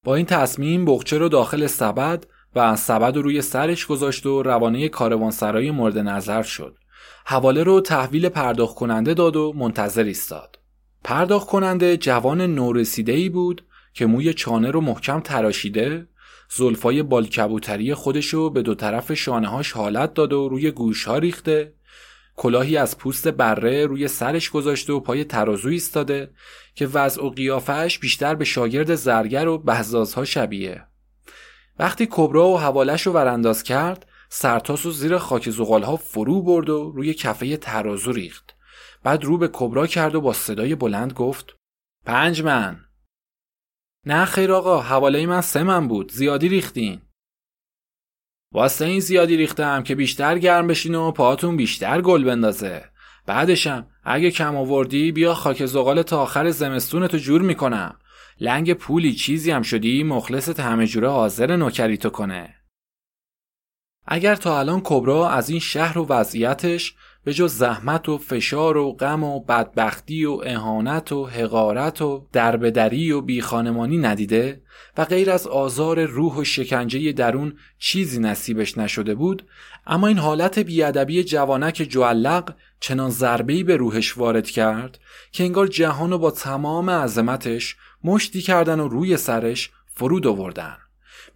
[0.05, 4.89] با این تصمیم بخچه رو داخل سبد و سبد رو روی سرش گذاشت و روانه
[4.89, 6.80] کاروانسرای مورد نظر شد.
[7.25, 10.59] حواله رو تحویل پرداخت کننده داد و منتظر ایستاد.
[11.03, 16.07] پرداخت کننده جوان نورسیده ای بود که موی چانه رو محکم تراشیده
[16.49, 21.73] زلفای بالکبوتری خودشو به دو طرف شانههاش حالت داد و روی گوشها ریخته
[22.35, 26.31] کلاهی از پوست بره روی سرش گذاشته و پای ترازو ایستاده
[26.75, 30.83] که وضع و قیافش بیشتر به شاگرد زرگر و بهزازها شبیه.
[31.79, 36.91] وقتی کبرا و حوالش رو ورانداز کرد سرتاس و زیر خاک زغالها فرو برد و
[36.95, 38.55] روی کفه ترازو ریخت.
[39.03, 41.55] بعد رو به کبرا کرد و با صدای بلند گفت
[42.05, 42.79] پنج من.
[44.05, 47.01] نه خیر آقا حواله من سه من بود زیادی ریختین.
[48.53, 52.83] واسه این زیادی ریختم که بیشتر گرم بشین و پاهاتون بیشتر گل بندازه.
[53.25, 57.99] بعدشم اگه کم آوردی بیا خاک زغال تا آخر زمستونتو جور می‌کنم.
[58.39, 62.60] لنگ پولی چیزی هم شدی مخلصت همه جوره حاضر نوکری تو کنه.
[64.13, 68.91] اگر تا الان کبرا از این شهر و وضعیتش به جز زحمت و فشار و
[68.91, 74.61] غم و بدبختی و اهانت و حقارت و دربدری و بیخانمانی ندیده
[74.97, 79.45] و غیر از آزار روح و شکنجه درون چیزی نصیبش نشده بود
[79.87, 84.99] اما این حالت بیادبی جوانک جوالق چنان ضربه‌ای به روحش وارد کرد
[85.31, 90.77] که انگار جهان با تمام عظمتش مشتی کردن و روی سرش فرود آوردن.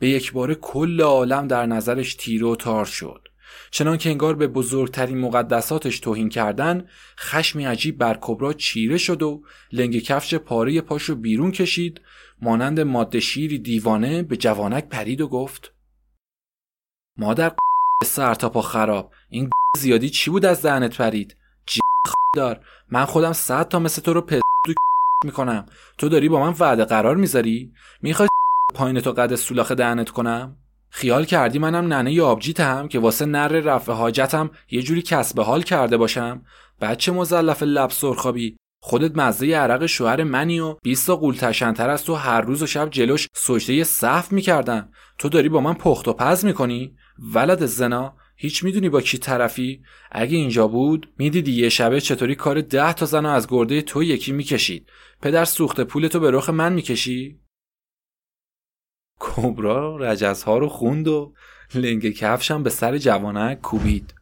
[0.05, 3.27] به یک بار کل عالم در نظرش تیره و تار شد.
[3.71, 6.87] چنان که انگار به بزرگترین مقدساتش توهین کردن
[7.19, 12.01] خشمی عجیب بر کبرا چیره شد و لنگ کفش پاره پاشو بیرون کشید.
[12.41, 15.73] مانند ماده شیری دیوانه به جوانک پرید و گفت
[17.17, 17.51] مادر
[18.03, 19.11] سر تا پا خراب.
[19.29, 21.35] این زیادی چی بود از دهنت پرید؟
[22.35, 24.41] دار من خودم صد تا مثل تو رو پس
[25.25, 25.65] می‌کنم.
[25.97, 28.27] تو داری با من وعده قرار می‌ذاری؟ می‌خوای
[28.75, 30.57] پایین تو قد سولاخ دهنت کنم؟
[30.89, 35.97] خیال کردی منم ننه آبجیتم که واسه نر رفع حاجتم یه جوری کسب حال کرده
[35.97, 36.41] باشم؟
[36.81, 42.03] بچه مزلف لب سرخابی؟ خودت مزه عرق شوهر منی و 20 تا قول تشنتر از
[42.03, 44.89] تو هر روز و شب جلوش سجده صف می‌کردن.
[45.17, 46.95] تو داری با من پخت و پز می‌کنی؟
[47.33, 52.61] ولد زنا هیچ می‌دونی با کی طرفی؟ اگه اینجا بود می‌دیدی یه شبه چطوری کار
[52.61, 54.89] ده تا زن از گرده تو یکی می‌کشید.
[55.21, 57.39] پدر سوخت پول تو به رخ من می‌کشی؟
[59.19, 61.33] کبرا رجزها رو خوند و
[61.75, 64.13] لنگ کفشم به سر جوانک کوبید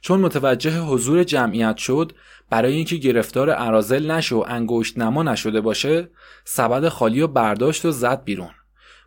[0.00, 2.12] چون متوجه حضور جمعیت شد
[2.50, 6.10] برای اینکه گرفتار عرازل نشه و انگشت نما نشده باشه
[6.44, 8.50] سبد خالی و برداشت و زد بیرون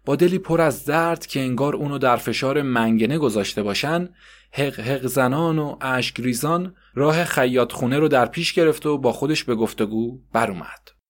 [0.05, 4.09] با دلی پر از درد که انگار اونو در فشار منگنه گذاشته باشن
[4.51, 9.11] حق حق زنان و اشک ریزان راه خیاط خونه رو در پیش گرفت و با
[9.11, 11.00] خودش به گفتگو بر اومد.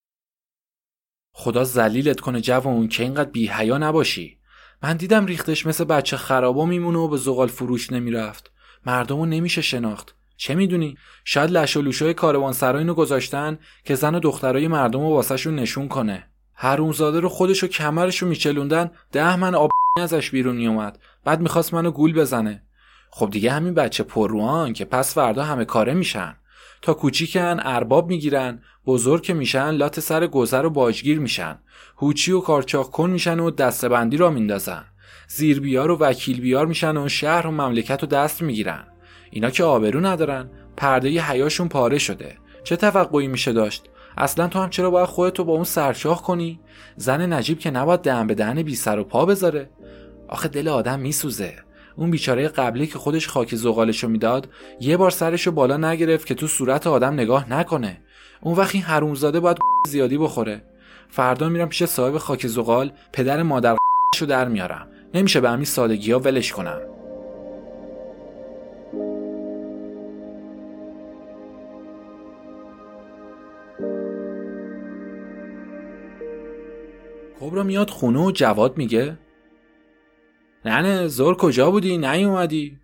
[1.34, 4.38] خدا زلیلت کنه جوان که اینقدر بی حیا نباشی.
[4.84, 8.52] من دیدم ریختش مثل بچه خرابا میمونه و به زغال فروش نمی‌رفت.
[8.86, 10.16] مردمو نمیشه شناخت.
[10.38, 15.56] چه می‌دونی؟ شاید لش و لوشای کاروانسرا گذاشتن که زن و دخترای مردم رو واسهشون
[15.56, 16.28] نشون کنه.
[16.54, 22.14] حرومزاده رو خودشو کمرشو میچلوندن ده من آب ازش بیرون میومد بعد می‌خواست منو گول
[22.14, 22.64] بزنه.
[23.12, 26.36] خب دیگه همین بچه پرروان که پس فردا همه کاره میشن.
[26.82, 31.60] تا کوچیکن ارباب می‌گیرن بزرگ که میشن لات سر گذر و باجگیر میشن.
[31.98, 34.84] هوچی و کارچاق کن میشن و دستبندی را میندازن.
[35.28, 38.84] زیر بیار و وکیل بیار میشن و شهر و مملکت رو دست می‌گیرن.
[39.32, 42.38] اینا که آبرو ندارن پرده حیاشون پاره شده.
[42.64, 46.60] چه توقعی میشه داشت؟ اصلا تو هم چرا باید خودتو با اون سرشاخ کنی؟
[46.96, 49.70] زن نجیب که نباید دهن به دهن بی سر و پا بذاره.
[50.28, 51.54] آخه دل آدم میسوزه.
[51.96, 54.50] اون بیچاره قبلی که خودش خاک زغالشو می‌داد
[54.80, 58.02] یه بار سرشو بالا نگرفت که تو صورت آدم نگاه نکنه.
[58.42, 58.84] اون وقت این
[59.40, 60.64] باید زیادی بخوره.
[61.10, 63.76] فردا میرم پیش صاحب خاک زغال پدر مادر
[64.16, 64.88] شو در میارم.
[65.14, 66.82] نمیشه به همین سادگی ها ولش کنم.
[77.42, 79.18] کبرا میاد خونه و جواد میگه
[80.66, 82.80] نه نه زور کجا بودی؟ نیومدی.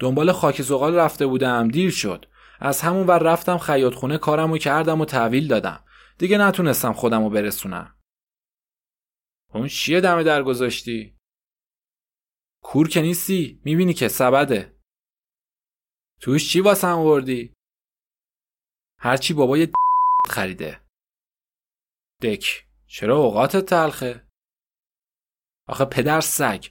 [0.00, 2.26] دنبال خاک زغال رفته بودم دیر شد.
[2.60, 5.84] از همون ور رفتم خیاط خونه کارمو کردم و تحویل دادم.
[6.18, 7.96] دیگه نتونستم خودمو برسونم.
[9.54, 11.18] اون چیه دم در گذاشتی
[12.62, 14.78] کور که نیستی می‌بینی که سبده.
[16.20, 17.52] توش چی واسم آوردی؟
[18.98, 19.68] هرچی بابای
[20.28, 20.80] خریده.
[22.22, 22.66] دک.
[22.86, 24.27] چرا اوقات تلخه؟
[25.68, 26.64] آخه پدر سگ.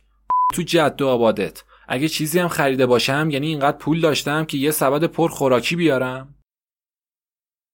[0.54, 1.64] تو جد و آبادت.
[1.88, 6.36] اگه چیزی هم خریده باشم یعنی اینقدر پول داشتم که یه سبد پر خوراکی بیارم.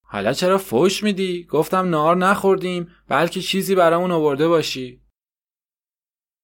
[0.05, 5.01] حالا چرا فوش میدی؟ گفتم نار نخوردیم بلکه چیزی برامون آورده باشی.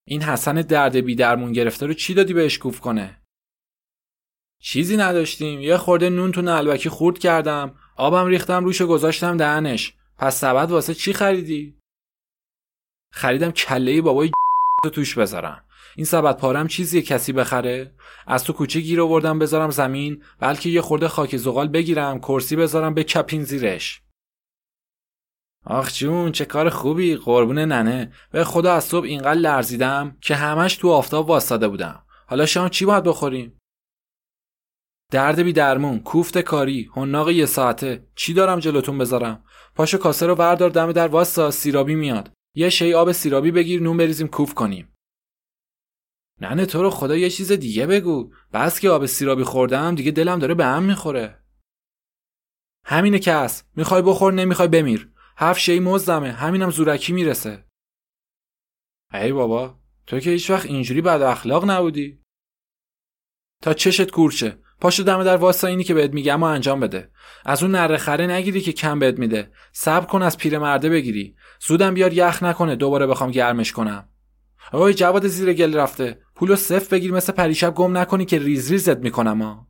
[0.07, 3.21] این حسن درد بی درمون گرفته رو چی دادی بهش کوف کنه؟
[4.61, 5.59] چیزی نداشتیم.
[5.59, 7.75] یه خورده نون تو نلبکی خورد کردم.
[7.95, 9.93] آبم ریختم روش و گذاشتم دهنش.
[10.17, 11.79] پس سبد واسه چی خریدی؟
[13.11, 14.31] خریدم کله بابای
[14.83, 15.63] تو توش بذارم.
[15.95, 17.93] این سبد پارم چیزی کسی بخره؟
[18.27, 22.93] از تو کوچه گیر آوردم بذارم زمین بلکه یه خورده خاک زغال بگیرم کرسی بذارم
[22.93, 24.01] به کپین زیرش.
[25.65, 28.13] آخ جون چه کار خوبی قربون ننه.
[28.31, 32.03] به خدا از صبح اینقدر لرزیدم که همش تو آفتاب واسطه بودم.
[32.27, 33.59] حالا شام چی باید بخوریم؟
[35.11, 38.07] درد بی درمون کوفت کاری حناق یه ساعته.
[38.15, 39.43] چی دارم جلوتون بذارم؟
[39.75, 42.31] پاشو کاسه رو وردار دم در واسا سیرابی میاد.
[42.59, 44.93] یه شی آب سیرابی بگیر نون بریزیم کوف کنیم.
[46.41, 48.33] ننه تو رو خدا یه چیز دیگه بگو.
[48.53, 51.43] بس که آب سیرابی خوردم دیگه دلم داره به هم می‌خوره.
[52.85, 53.69] همینه هست.
[53.75, 55.11] می‌خوای بخور نمی‌خوای بمیر.
[55.37, 56.31] هفت شی مزدمه.
[56.31, 57.65] همینم زورکی می‌رسه.
[59.13, 62.23] ای بابا تو که هیچ وقت اینجوری بد اخلاق نبودی.
[63.63, 64.59] تا چشت کورچه.
[64.81, 67.11] پاشو دم در واسه اینی که بهت میگم و انجام بده.
[67.45, 69.51] از اون نره خره نگیری که کم بهت میده.
[69.71, 71.35] صبر کن از پیرمرده بگیری.
[71.67, 74.09] زودم بیار یخ نکنه دوباره بخوام گرمش کنم.
[74.73, 76.21] اوی جواد زیر گل رفته.
[76.35, 79.67] پولو صف بگیر مثل پریشب گم نکنی که ریز ریزت می‌کنم ها.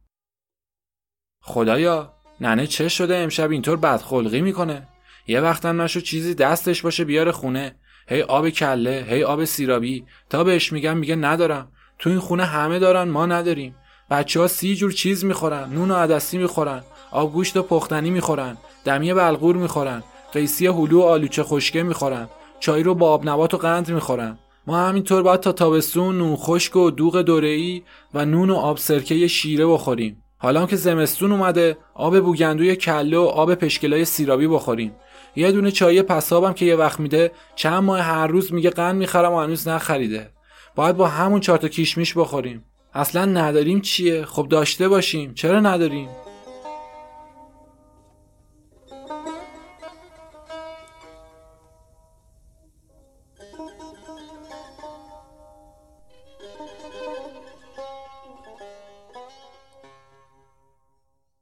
[1.41, 4.87] خدایا ننه چه شده؟ امشب اینطور بدخلقی می‌کنه.
[5.27, 7.75] یه وقتم نشو چیزی دستش باشه بیاره خونه.
[8.07, 10.05] هی آب کله هی آب سیرابی.
[10.29, 11.71] تا بهش میگم میگه ندارم.
[11.99, 13.75] تو این خونه همه دارن ما نداریم.
[14.09, 15.69] بچه ها سی جور چیز می‌خورن.
[15.73, 16.83] نون و عدسی می‌خورن.
[17.11, 18.57] آب گوشت و پختنی می‌خورن.
[18.85, 20.03] دمی بلغور می‌خورن.
[20.33, 22.29] قیسی هلو و آلوچه خشکه می‌خورن.
[22.59, 24.37] چای رو با آب نبات و قند می‌خورن.
[24.67, 29.27] ما همینطور باید تا تابستون نون خشک و دوغ دوره‌ای و نون و آب سرکه
[29.27, 30.23] شیره بخوریم.
[30.37, 34.95] حالا که زمستون اومده آب بوگندوی کله و آب پشکلای سیرابی بخوریم.
[35.35, 39.33] یه دونه چای پسابم که یه وقت میده چند ماه هر روز میگه قند می‌خرم
[39.33, 40.29] و هنوز نخریده.
[40.75, 42.63] باید با همون چهار تا کیشمیش بخوریم.
[42.93, 45.33] اصلا نداریم چیه؟ خب داشته باشیم.
[45.33, 46.07] چرا نداریم؟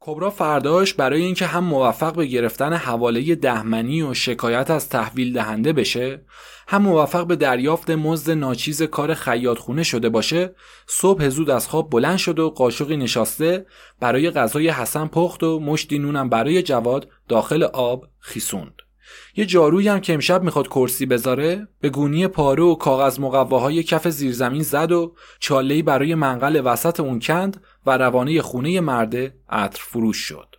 [0.07, 5.73] کبرا فرداش برای اینکه هم موفق به گرفتن حواله دهمنی و شکایت از تحویل دهنده
[5.73, 6.21] بشه
[6.67, 10.55] هم موفق به دریافت مزد ناچیز کار خیاط خونه شده باشه
[10.87, 13.65] صبح زود از خواب بلند شد و قاشقی نشاسته
[13.99, 18.76] برای غذای حسن پخت و مشتی نونم برای جواد داخل آب خیسوند.
[19.37, 24.07] یه جارویی هم که امشب می‌خواد کرسی بذاره به گونی پاره و کاغذ مقواهای کف
[24.07, 30.17] زیرزمین زد و چالهی برای منقل وسط اون کند و روانه خونه مرده عطر فروش
[30.17, 30.55] شد.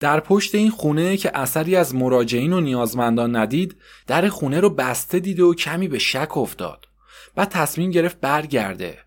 [0.00, 3.76] در پشت این خونه که اثری از مراجعین و نیازمندان ندید
[4.06, 6.84] در خونه رو بسته دید و کمی به شک افتاد.
[7.34, 8.98] بعد تصمیم گرفت برگرده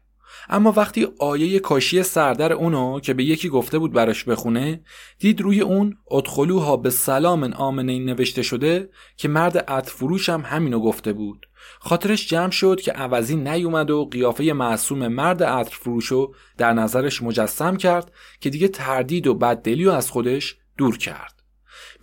[0.49, 4.81] اما وقتی آیه کاشی سردر اونو که به یکی گفته بود براش بخونه
[5.19, 11.13] دید روی اون ادخلوها به سلام آمنه نوشته شده که مرد عطفروش هم همینو گفته
[11.13, 11.45] بود.
[11.79, 18.11] خاطرش جمع شد که عوضی نیومد و قیافه معصوم مرد عطرفروشو در نظرش مجسم کرد
[18.39, 21.42] که دیگه تردید و بددلی از خودش دور کرد.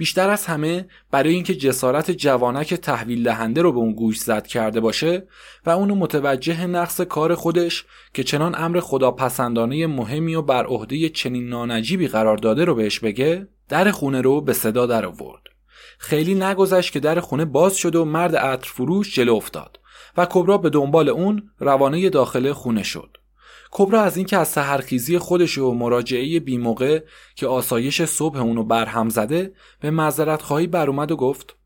[0.01, 4.81] بیشتر از همه برای اینکه جسارت جوانک تحویل دهنده رو به اون گوش زد کرده
[4.81, 5.27] باشه
[5.67, 7.85] و اونو متوجه نقص کار خودش
[8.15, 13.49] که چنان امر خداپسندانه مهمی و بر عهده چنین نانجیبی قرار داده رو بهش بگه
[13.69, 15.43] در خونه رو به صدا در آورد.
[15.99, 19.81] خیلی نگذشت که در خونه باز شد و مرد عطر فروش جلو افتاد
[20.17, 23.17] و کبرا به دنبال اون روانه داخل خونه شد.
[23.71, 27.05] کبرا از اینکه از سهرخیزی خودش و مراجعه بیموقع
[27.35, 31.57] که آسایش صبح اونو برهم زده به معذرت خواهی بر اومد و گفت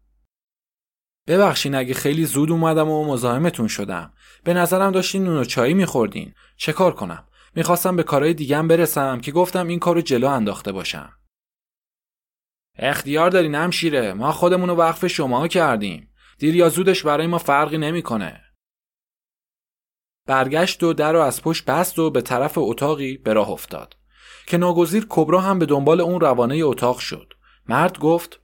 [1.26, 4.12] ببخشین اگه خیلی زود اومدم و مزاحمتون شدم.
[4.44, 6.34] به نظرم داشتین نون و چایی میخوردین.
[6.56, 11.12] چه کار کنم؟ می‌خواستم به کارهای دیگم برسم که گفتم این کارو جلو انداخته باشم.
[12.78, 16.10] اختیار داری نمشیره ما خودمون رو وقف شما کردیم.
[16.38, 18.43] دیر یا زودش برای ما فرقی نمی‌کنه.
[20.26, 23.96] برگشت و در رو از پشت بست و به طرف اتاقی به راه افتاد.
[24.46, 27.32] که ناگزیر کبرا هم به دنبال اون روانه اتاق شد.
[27.68, 28.40] مرد گفت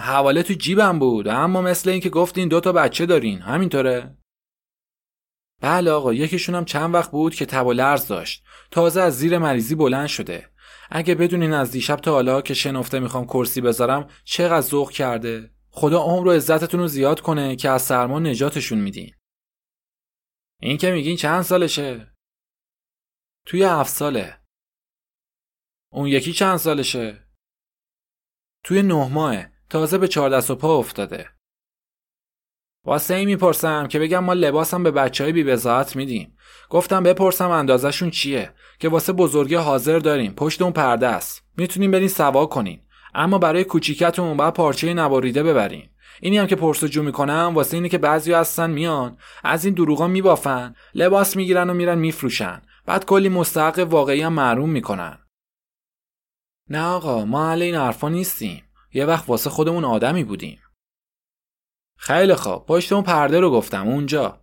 [0.00, 4.16] حواله تو جیبم بود اما مثل اینکه گفتین دو تا بچه دارین همینطوره؟
[5.60, 8.44] بله آقا یکیشون هم چند وقت بود که تب و لرز داشت.
[8.70, 10.50] تازه از زیر مریضی بلند شده.
[10.90, 15.50] اگه بدونین از دیشب تا حالا که شنفته می‌خوام کرسی بذارم چقدر ذوق کرده.
[15.70, 19.10] خدا عمر و عزتتون رو زیاد کنه که از سرما نجاتشون میدین.
[20.60, 22.14] این که میگین چند سالشه؟
[23.46, 24.40] توی هفت ساله.
[25.92, 27.26] اون یکی چند سالشه؟
[28.64, 31.30] توی نه ماه تازه به چهار دست و پا افتاده.
[32.84, 35.56] واسه این می‌پرسم که بگم ما لباسم به بچه های بی
[35.94, 36.36] میدیم.
[36.70, 40.34] گفتم بپرسم اندازشون چیه؟ که واسه بزرگی حاضر داریم.
[40.34, 41.44] پشت اون پرده است.
[41.56, 42.86] می‌تونیم برین سوا کنین.
[43.14, 45.93] اما برای کوچیکتون باید پارچه نواریده ببرین.
[46.20, 49.18] اینی هم که پرسجو می‌کنم واسه اینه که بعضی هستن میان.
[49.44, 50.74] از این دروغا میبافن.
[50.94, 52.62] لباس می‌گیرن و میرن میفروشن.
[52.86, 55.18] بعد کلی مستحق واقعی هم معروم می‌کنن.
[56.70, 58.64] نه آقا ما اهل این حرفا نیستیم.
[58.92, 60.60] یه وقت واسه خودمون آدمی بودیم.
[61.98, 62.66] خیلی خوب.
[62.66, 64.40] پشت اون پرده رو گفتم اونجا.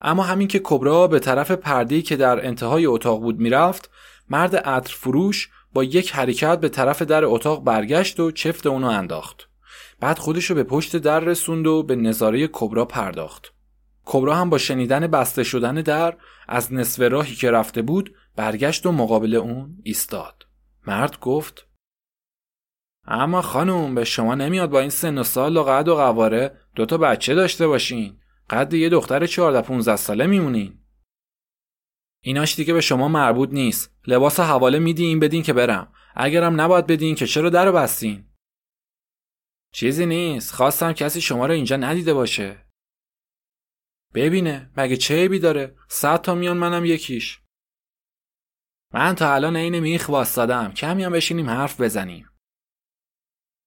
[0.00, 3.90] اما همین که کبرا به طرف پرده‌ای که در انتهای اتاق بود می‌رفت
[4.28, 9.48] مرد عطر فروش با یک حرکت به طرف در اتاق برگشت و چفت اونو انداخت.
[10.00, 13.54] بعد خودشو به پشت در رسوند و به نظاره کبرا پرداخت.
[14.04, 16.16] کبرا هم با شنیدن بسته شدن در
[16.48, 20.46] از نصف راهی که رفته بود برگشت و مقابل اون ایستاد.
[20.86, 21.66] مرد گفت
[23.06, 26.98] اما خانم به شما نمیاد با این سن و سال و قد و قواره دوتا
[26.98, 28.16] بچه داشته باشین.
[28.50, 30.78] قد یه دختر 14 15 ساله میمونین.
[32.24, 33.90] ایناش دیگه به شما مربوط نیست.
[34.06, 35.92] لباس حواله این بدین که برم.
[36.14, 38.24] اگرم نباید بدین که چرا در بستین؟
[39.72, 40.54] چیزی نیست.
[40.54, 42.66] خواستم کسی شما رو اینجا ندیده باشه.
[44.14, 44.70] ببینه.
[44.76, 47.40] مگه چه عیبی داره؟ صد تا میان منم یکیش.
[48.94, 52.28] من تا الان عین میخ واسدادم کمی هم بشینیم حرف بزنیم.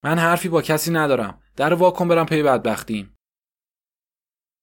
[0.03, 1.41] من حرفی با کسی ندارم.
[1.55, 3.17] در واکن برم پی بدبختیم.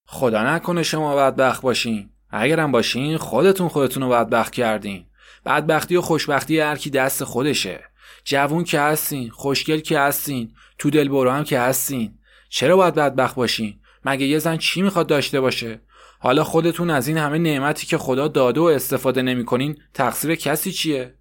[0.07, 2.11] خدا نکنه شما بدبخت باشین.
[2.31, 5.11] اگرم باشین خودتون خودتون رو بدبخت کردین.
[5.47, 7.85] بدبختی و خوشبختی هر کی دست خودشه.
[8.25, 10.55] جوون که هستین خوشگل که هستین.
[10.83, 12.19] تو دل برو هم که هستین.
[12.49, 15.81] چرا باید بدبخت باشین؟ مگه یه زن چی می‌خواد داشته باشه؟
[16.21, 21.19] حالا خودتون از این همه نعمتی که خدا داده و استفاده نمی‌کنین تقصیر کسی چیه؟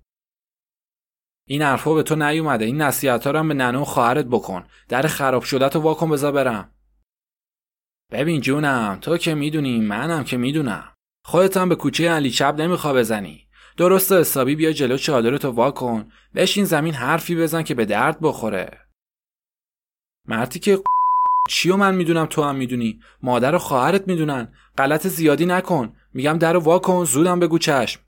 [1.48, 2.66] این حرفا به تو نیومده.
[2.66, 4.68] این نصیحت رو به ننه و خواهرت بکن.
[4.90, 6.72] در خراب شده تو واکن بذار برم.
[8.12, 10.94] ببین جونم تو که می‌دونی منم که می‌دونم.
[11.26, 13.48] خودت هم به کوچه علی چپ نمیخوا بزنی.
[13.78, 16.12] درست حسابی بیا جلو چادرتو وا کن.
[16.36, 18.91] بشین زمین حرفی بزن که به درد بخوره.
[20.28, 20.80] مردی که
[21.50, 24.48] چیو من می‌دونم تو هم می‌دونی؟ مادر و خواهرت می‌دونن.
[24.78, 25.94] غلط زیادی نکن.
[26.14, 28.02] میگم در وا کن زودم بگو چشم.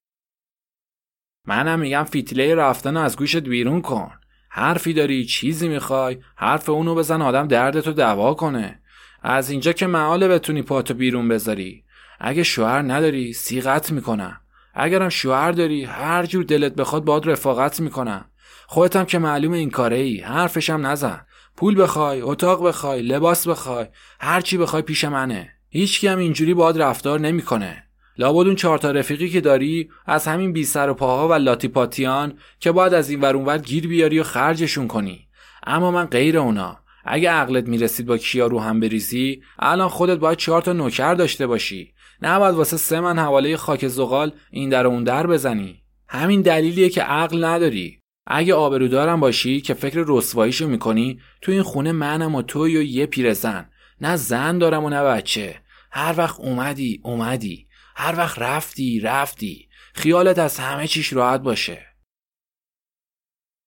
[1.47, 4.11] منم میگم فیتله رفتن از گوشت بیرون کن.
[4.49, 6.17] حرفی داری چیزی می‌خوای.
[6.35, 8.79] حرف اونو بزن آدم دردتو دوا کنه.
[9.21, 11.83] از اینجا که معاله بتونی پاتو بیرون بذاری.
[12.19, 14.41] اگه شوهر نداری سیغت می‌کنم.
[14.73, 18.25] اگرم شوهر داری هر جور دلت بخواد باد رفاقت می‌کنم.
[18.67, 21.25] خودتم که معلوم این کاره ای حرفشم نزن.
[21.55, 23.85] پول بخوای اتاق بخوای لباس بخوای
[24.19, 25.49] هر چی بخوای پیش منه.
[25.69, 27.83] هیچ هم اینجوری باد رفتار نمی‌کنه.
[28.17, 31.67] لابد اون چهار تا رفیقی که داری از همین بی سر و پاها و لاتی
[31.67, 35.27] پاتیان که باید از این ور اونور گیر بیاری و خرجشون کنی.
[35.63, 36.77] اما من غیر اونا.
[37.05, 41.47] اگه عقلت می‌رسید با کیا رو هم بریزی الان خودت باید چهار تا نوکر داشته
[41.47, 41.93] باشی.
[42.21, 45.83] نباید واسه سه من حواله خاک زغال این در اون در بزنی.
[46.07, 47.99] همین دلیلیه که عقل نداری.
[48.27, 53.05] اگه آبرودارم باشی که فکر رسواییشو می‌کنی تو این خونه منم و توی و یه
[53.05, 53.69] پیرزن.
[54.01, 55.61] نه زن دارم و نه بچه.
[55.91, 57.67] هر وقت اومدی اومدی.
[57.95, 59.69] هر وقت رفتی رفتی.
[59.93, 61.85] خیالت از همه چیش راحت باشه.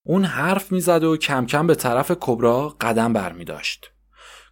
[0.06, 3.90] اون حرف می‌زد و کم کم به طرف کبرا قدم بر داشت.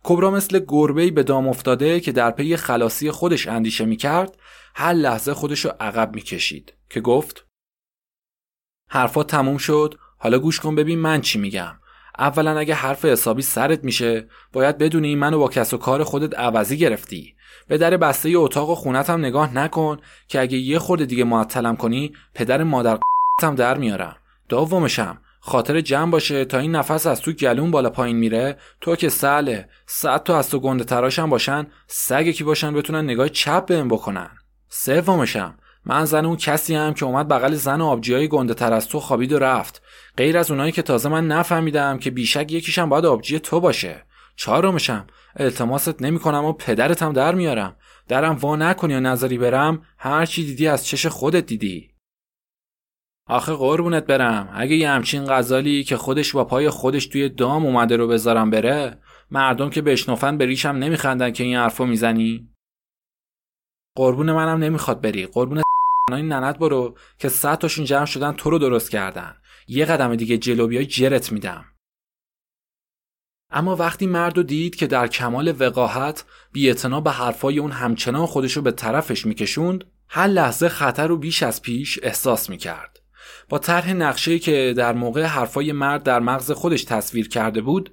[0.03, 4.39] کبرا مثل گربه‌ای به دام افتاده که در پی خلاصی خودش اندیشه می‌کرد
[4.75, 7.44] هر لحظه خودشو عقب می‌کشید که گفت
[8.95, 9.95] حرفا تموم شد.
[10.19, 11.75] حالا گوش کن ببین من چی میگم.
[12.19, 16.79] اولا اگه حرف حسابی سرت میشه باید بدونی منو با کس و کار خودت عوضی
[16.79, 17.35] گرفتی.
[17.69, 19.97] به در بسته اتاق و خونت هم نگاه نکن
[20.29, 22.99] که اگه یه خورده دیگه معطلم کنی پدر مادر
[23.43, 24.17] هم در میارم
[24.49, 28.57] دومشم خاطر جمع باشه تا این نفس از تو گلون بالا پایین میره.
[28.81, 33.29] تو که سله صد تا از تو گنده تراشم باشن سگ کی باشن بتونن نگاه
[33.29, 34.31] چپ بهم بکنن.
[34.69, 35.55] سومشم
[35.87, 39.33] من زن اون کسی هم که اومد بغل زن های گنده تر از تو خوابید
[39.33, 39.83] و رفت.
[40.17, 44.07] غیر از اونایی که تازه من نفهمیدم که بیشک یکیشم باید آبجی تو باشه.
[44.37, 45.07] چهارمشم
[45.37, 47.77] التماست نمی‌کنم و پدرتم در میارم.
[48.09, 51.91] درم وا نکنی یا نظری برم هر چی دیدی از چش خودت دیدی.
[53.27, 54.49] آخه قربونت برم.
[54.55, 58.99] اگه یه همچین غزالی که خودش با پای خودش توی دام اومده رو بذارم بره
[59.31, 62.49] مردم که بشنفن به ریشم نمیخندن که این حرفو می‌زنی؟
[63.97, 65.27] قربون منم نمی‌خواد بری.
[65.27, 65.63] قربون
[66.11, 69.37] ننت برو که صد تاشون جمع شدن تو رو درست کردن.
[69.69, 71.65] یه قدم دیگه جلو بیای جرت میدم.
[73.51, 76.75] اما وقتی مرد دید که در کمال وقاحت بی
[77.05, 81.99] به حرفای اون همچنان خودشو به طرفش میکشوند هر لحظه خطر رو بیش از پیش
[82.03, 83.01] احساس می‌کرد.
[83.49, 87.93] با طرح نقشه که در موقع حرفای مرد در مغز خودش تصویر کرده بود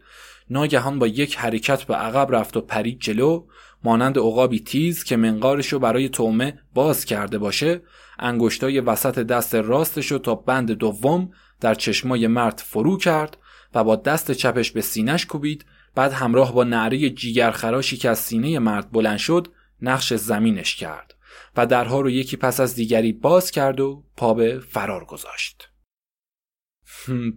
[0.49, 3.47] ناگهان با یک حرکت به عقب رفت و پرید جلو
[3.84, 7.82] مانند عقابی تیز که منقارشو برای تومه باز کرده باشه
[8.19, 13.38] انگشتای وسط دست راستشو تا بند دوم در چشمای مرد فرو کرد
[13.73, 15.65] و با دست چپش به سینش کوبید
[15.95, 19.47] بعد همراه با نعره جیگرخراشی که از سینه مرد بلند شد
[19.82, 21.15] نقش زمینش کرد
[21.57, 25.67] و درها رو یکی پس از دیگری باز کرد و پا به فرار گذاشت.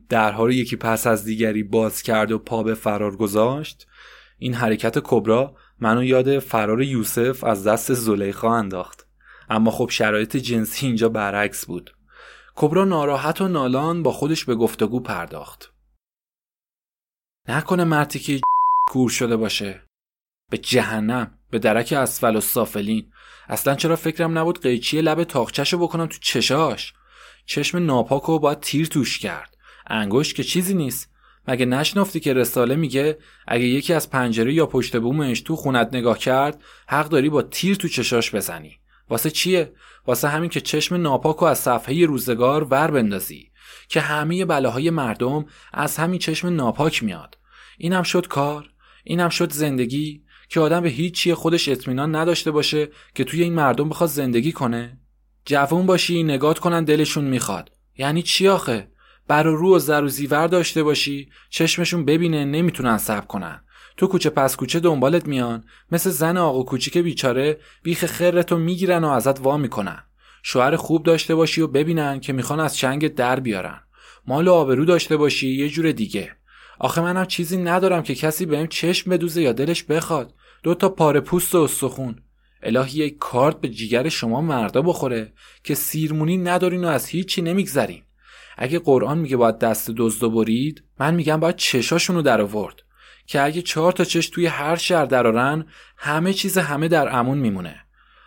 [0.09, 3.87] درها رو یکی پس از دیگری باز کرد و پا به فرار گذاشت؟
[4.39, 9.07] این حرکت کبرا منو یاد فرار یوسف از دست زلیخا انداخت.
[9.51, 11.95] اما خب شرایط جنسی اینجا برعکس بود.
[12.55, 15.73] کبرا ناراحت و نالان با خودش به گفتگو پرداخت.
[17.49, 18.41] نکنه مرتی که
[18.89, 19.83] کور شده باشه.
[20.51, 23.13] به جهنم به درک اسفل و سافلین.
[23.49, 26.93] اصلا چرا فکرم نبود قیچی لب تاخچهشو بکنم تو چشاش؟
[27.47, 29.57] چشم ناپاکو باید تیر توش کرد.
[29.87, 31.14] انگشت که چیزی نیست.
[31.49, 36.19] مگه نشنفتی که رساله میگه اگه یکی از پنجره یا پشت بومش تو خونت نگاه
[36.19, 38.79] کرد حق داری با تیر تو چشاش بزنی.
[39.09, 39.73] واسه چیه؟
[40.07, 43.51] واسه همین که چشم ناپاکو از صفحه روزگار ور بندازی.
[43.89, 47.39] که همه بلاهای مردم از همین چشم ناپاک میاد.
[47.79, 48.71] اینم شد کار
[49.05, 53.55] اینم شد زندگی که آدم به هیچ چیه خودش اطمینان نداشته باشه که توی این
[53.55, 54.99] مردم بخواد زندگی کنه.
[55.45, 57.71] جوون باشی نگات کنن دلشون می‌خواد.
[57.99, 58.89] یعنی چی آخه؟
[59.29, 61.29] بر رو و زر و زیور داشته باشی.
[61.51, 63.65] چشمشون ببینه نمی‌تونن صبر کنن.
[63.97, 65.65] تو کوچه پس کوچه دنبالت میان.
[65.93, 70.03] مثل زن آقا کوچیک بیچاره بیخ خرتو می‌گیرن و ازت وا می‌کنن.
[70.43, 73.81] شوهر خوب داشته باشی و ببینن که می‌خوان از چنگ در بیارن.
[74.27, 76.37] مال و آبرو داشته باشی یه جور دیگه.
[76.79, 80.35] آخه منم چیزی ندارم که کسی بهم چشم بدوزه یا دلش بخواد.
[80.63, 82.17] دو تا پاره پوست و استخون.
[82.63, 85.33] الهی یک کارت به جیگر شما مردا بخوره
[85.65, 88.03] که سیرمونی ندارین و از هیچی نمیگذرین.
[88.57, 92.75] اگه قرآن میگه باید دست دزدو برید من میگم باید چشاشونو در آورد.
[93.27, 95.65] که اگه چهار تا چش توی هر شهر درارن
[95.97, 97.77] همه چیز همه در امون میمونه.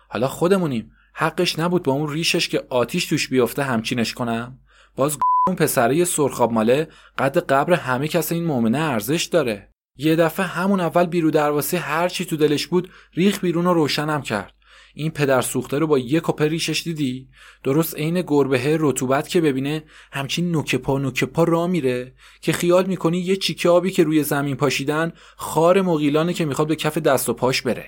[0.08, 0.92] حالا خودمونیم.
[1.14, 4.58] حقش نبود با اون ریشش که آتیش توش بیفته همچینش کنم.
[4.96, 9.68] باز اون پسره سرخاب ماله قد قبر همه کس این مؤمنه ارزش داره.
[9.96, 14.22] یه دفعه همون اول بیرو درواسه هر چی تو دلش بود ریخ بیرون رو روشنم
[14.22, 14.54] کرد.
[14.98, 17.28] این پدر سوخته رو با یه کپه ریشش دیدی؟
[17.64, 22.86] درست عین گربه رطوبت که ببینه همچین نوک پا نوک پا را میره که خیال
[22.86, 27.28] می‌کنی یه چیکه آبی که روی زمین پاشیدن خار مغیلانه که می‌خواد به کف دست
[27.28, 27.86] و پاش بره.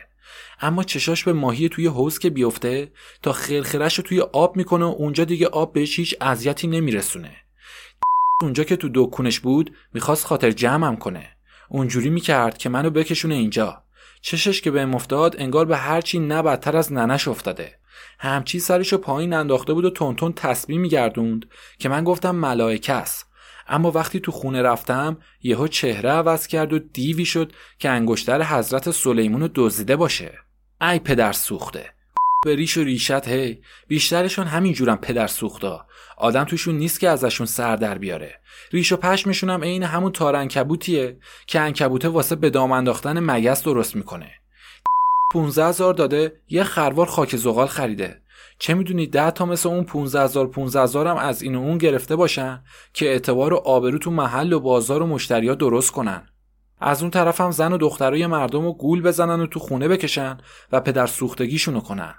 [0.60, 2.92] اما چشاش به ماهی توی حوز که بیفته
[3.22, 7.36] تا خرخرش رو توی آب می‌کنه و اونجا دیگه آب بهش هیچ اذیتی نمیرسونه.
[8.42, 11.28] اونجا که تو دکونش بود می‌خواست خاطر جمعم کنه.
[11.68, 13.82] اونجوری می‌کرد که منو بکشونه اینجا.
[14.20, 17.78] چشش که به افتاد انگار به هرچی نه بدتر از ننش افتاده.
[18.18, 21.46] همچی سرشو پایین انداخته بود و تونتون تسبیح میگردوند
[21.78, 23.26] که من گفتم ملائکه است.
[23.68, 28.90] اما وقتی تو خونه رفتم یهو چهره عوض کرد و دیوی شد که انگشتر حضرت
[28.90, 30.38] سلیمون دزدیده باشه.
[30.80, 31.99] ای پدر سوخته!
[32.44, 33.60] به ریش و ریشت هی.
[33.88, 35.86] بیشترشون همین جورم پدر سوختا.
[36.16, 38.40] آدم توشون نیست که ازشون سر در بیاره.
[38.72, 43.62] ریش و پشمشون هم عین همون تار انکبوتیه که انکبوته واسه به دام انداختن مگس
[43.62, 44.30] درست می‌کنه.
[45.32, 48.22] 15 هزار داده یه خروار خاک زغال خریده.
[48.58, 51.78] چه می‌دونی ده تا مثل اون 15 هزار 15 هزار هم از این و اون
[51.78, 52.62] گرفته باشن
[52.92, 56.28] که اعتبار و آبرو تو محل و بازار و مشتریا درست کنن.
[56.80, 60.38] از اون طرف هم زن و دخترای مردم و گول بزنن و تو خونه بکشن
[60.72, 62.14] و پدر سوختگیشونو کنن.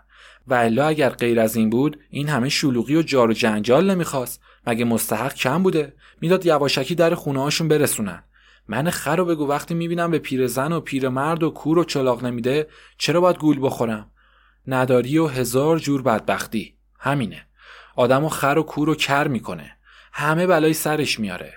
[0.48, 4.42] و الا اگر غیر از این بود این همه شلوغی و جار و جنجال نمی‌خواست.
[4.68, 8.24] مگه مستحق کم بوده؟ می‌داد یواشکی در خونه هاشون برسونن.
[8.68, 12.68] من خر رو بگو وقتی می‌بینم به پیرزن و پیرمرد و کور و چلاق نمیده
[12.98, 14.12] چرا باید گول بخورم؟
[14.68, 16.76] نداری و هزار جور بدبختی.
[17.00, 17.46] همینه.
[17.96, 19.78] آدم و خر و کور و کر می‌کنه.
[20.14, 21.54] همه بلای سرش میاره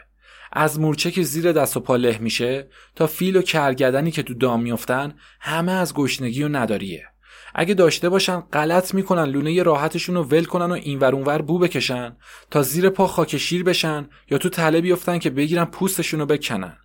[0.53, 4.35] از مورچه که زیر دست و پا له میشه تا فیل و کرگدنی که تو
[4.35, 7.07] دام میفتن همه از گشنگی و نداریه.
[7.55, 12.17] اگه داشته باشن غلط می‌کنن لونه راحتشون رو ول کنن و اینور اونور بو بکشن
[12.51, 16.77] تا زیر پا خاک شیر بشن یا تو تله بیفتن که بگیرن پوستشون رو بکنن.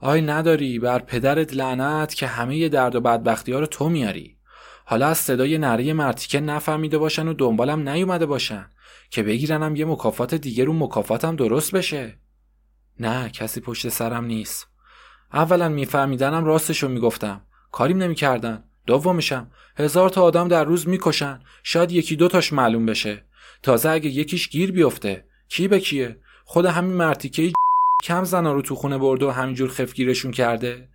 [0.00, 4.36] آی نداری بر پدرت لعنت که همه درد و بدبختی ها رو تو میاری.
[4.84, 8.70] حالا از صدای نره مرتیکه نفهمیده باشن و دنبالم نیومده باشن
[9.10, 12.18] که بگیرنم یه مکافات دیگه رو مکافاتم درست بشه.
[13.00, 14.66] نه کسی پشت سرم نیست.
[15.32, 17.40] اولا میفهمیدنم راستشو می‌گفتم.
[17.72, 18.64] کاریم نمی‌کردن.
[18.86, 21.40] دومشم هزار تا آدم در روز می‌کشن.
[21.62, 23.24] شاید یکی دوتاش معلوم بشه.
[23.62, 27.52] تازه اگه یکیش گیر بیفته کی به کیه؟ خود همین مرتیکه
[28.04, 30.88] کم زنا رو تو خونه برده و همینجور خفگیرشون کرده.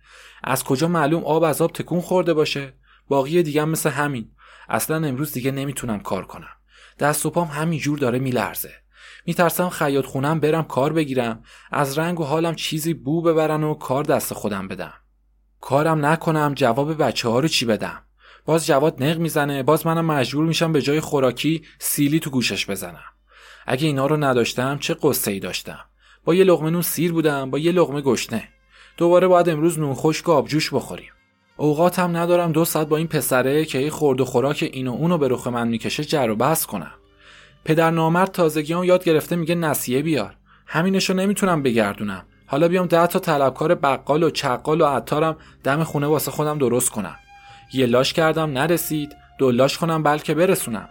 [0.44, 2.72] از کجا معلوم آب از آب تکون خورده باشه؟
[3.08, 4.30] باقی دیگه مثل همین.
[4.68, 6.56] اصلا امروز دیگه نمی‌تونم کار کنم.
[6.98, 8.72] دست و پام همینجور داره میلرزه.
[9.26, 11.42] میترسم خیاط خونم برم کار بگیرم.
[11.72, 14.92] از رنگ و حالم چیزی بو ببرن و کار دست خودم بدم.
[15.60, 18.02] کارم نکنم جواب بچه ها رو چی بدم؟
[18.44, 23.04] باز جواد نق می‌زنه باز منم مجبور میشم به جای خوراکی سیلی تو گوشش بزنم.
[23.66, 25.78] اگه اینا رو نداشتم چه قصه ای داشتم؟
[26.24, 28.48] با یه لغمه نون سیر بودم با یه لغمه گشنه.
[28.96, 31.10] دوباره باید امروز نون خشک و آبجوش بخوریم.
[31.56, 35.18] اوقاتم ندارم دو ساعت با این پسره که ای خورد و خوراک این و اونو
[35.18, 36.92] به رخ من می‌کشه جر و بحث کنم.
[37.64, 40.36] پدر نامرد تازگیان یاد گرفته میگه نسیه بیار.
[40.66, 42.24] همینشو نمی‌تونم بگردونم.
[42.50, 46.90] حالا بیام ده تا طلبکار بقال و چقال و عطارم دم خونه واسه خودم درست
[46.90, 47.16] کنم.
[47.72, 49.16] یه لاش کردم نرسید.
[49.38, 50.88] دو لاش کنم بلکه برسونم.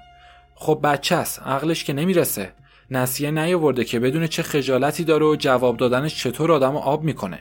[0.56, 2.54] خب بچه است عقلش که نمی‌رسه.
[2.92, 7.40] نسیه نیاورده که بدون چه خجالتی داره و جواب دادنش چطور آدم آب می‌کنه.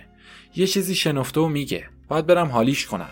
[0.56, 1.84] یه چیزی شنفته و میگه.
[2.08, 3.10] باید برم حالیش کنم.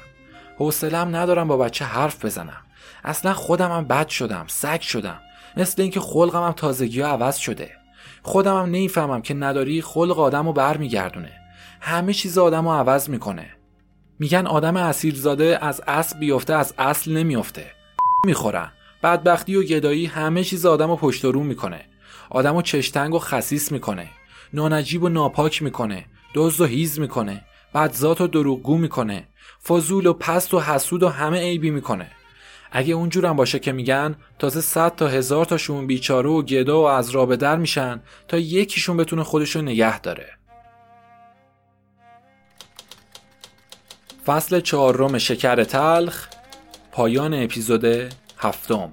[0.58, 2.62] حوصلم ندارم با بچه حرف بزنم.
[3.04, 5.20] اصلا خودم هم بد شدم سگ شدم.
[5.56, 7.70] مثل اینکه خلقم هم تازگی ها عوض شده.
[8.26, 11.32] خودم هم نمی‌فهمم که نداری خلق آدم رو برمیگردونه.
[11.80, 13.50] همه چیز آدم رو عوض می‌کنه.
[14.18, 17.70] میگن آدم اسیرزاده از اصل بیفته از اصل نمیافته.
[18.24, 18.72] می‌خورن.
[19.02, 21.80] بدبختی و گدایی همه چیز آدم رو پشت رو می‌کنه.
[22.30, 24.08] آدم رو چشتنگ و خسیس می‌کنه.
[24.52, 26.04] نانجیب و ناپاک می‌کنه.
[26.34, 27.44] دزد و هیز می‌کنه.
[27.74, 29.28] بدذات و دروغگو می‌کنه.
[29.66, 32.10] فضول و پست و حسود و همه عیبی می‌کنه.
[32.72, 37.10] اگه اونجورم باشه که میگن تازه صد تا هزار تاشون بیچاره و گدا و از
[37.10, 40.28] رابه در میشن تا یکیشون بتونه خودشو نگه داره.
[44.26, 46.28] فصل چهارم شکر تلخ
[46.92, 47.84] پایان اپیزود
[48.38, 48.92] هفتم.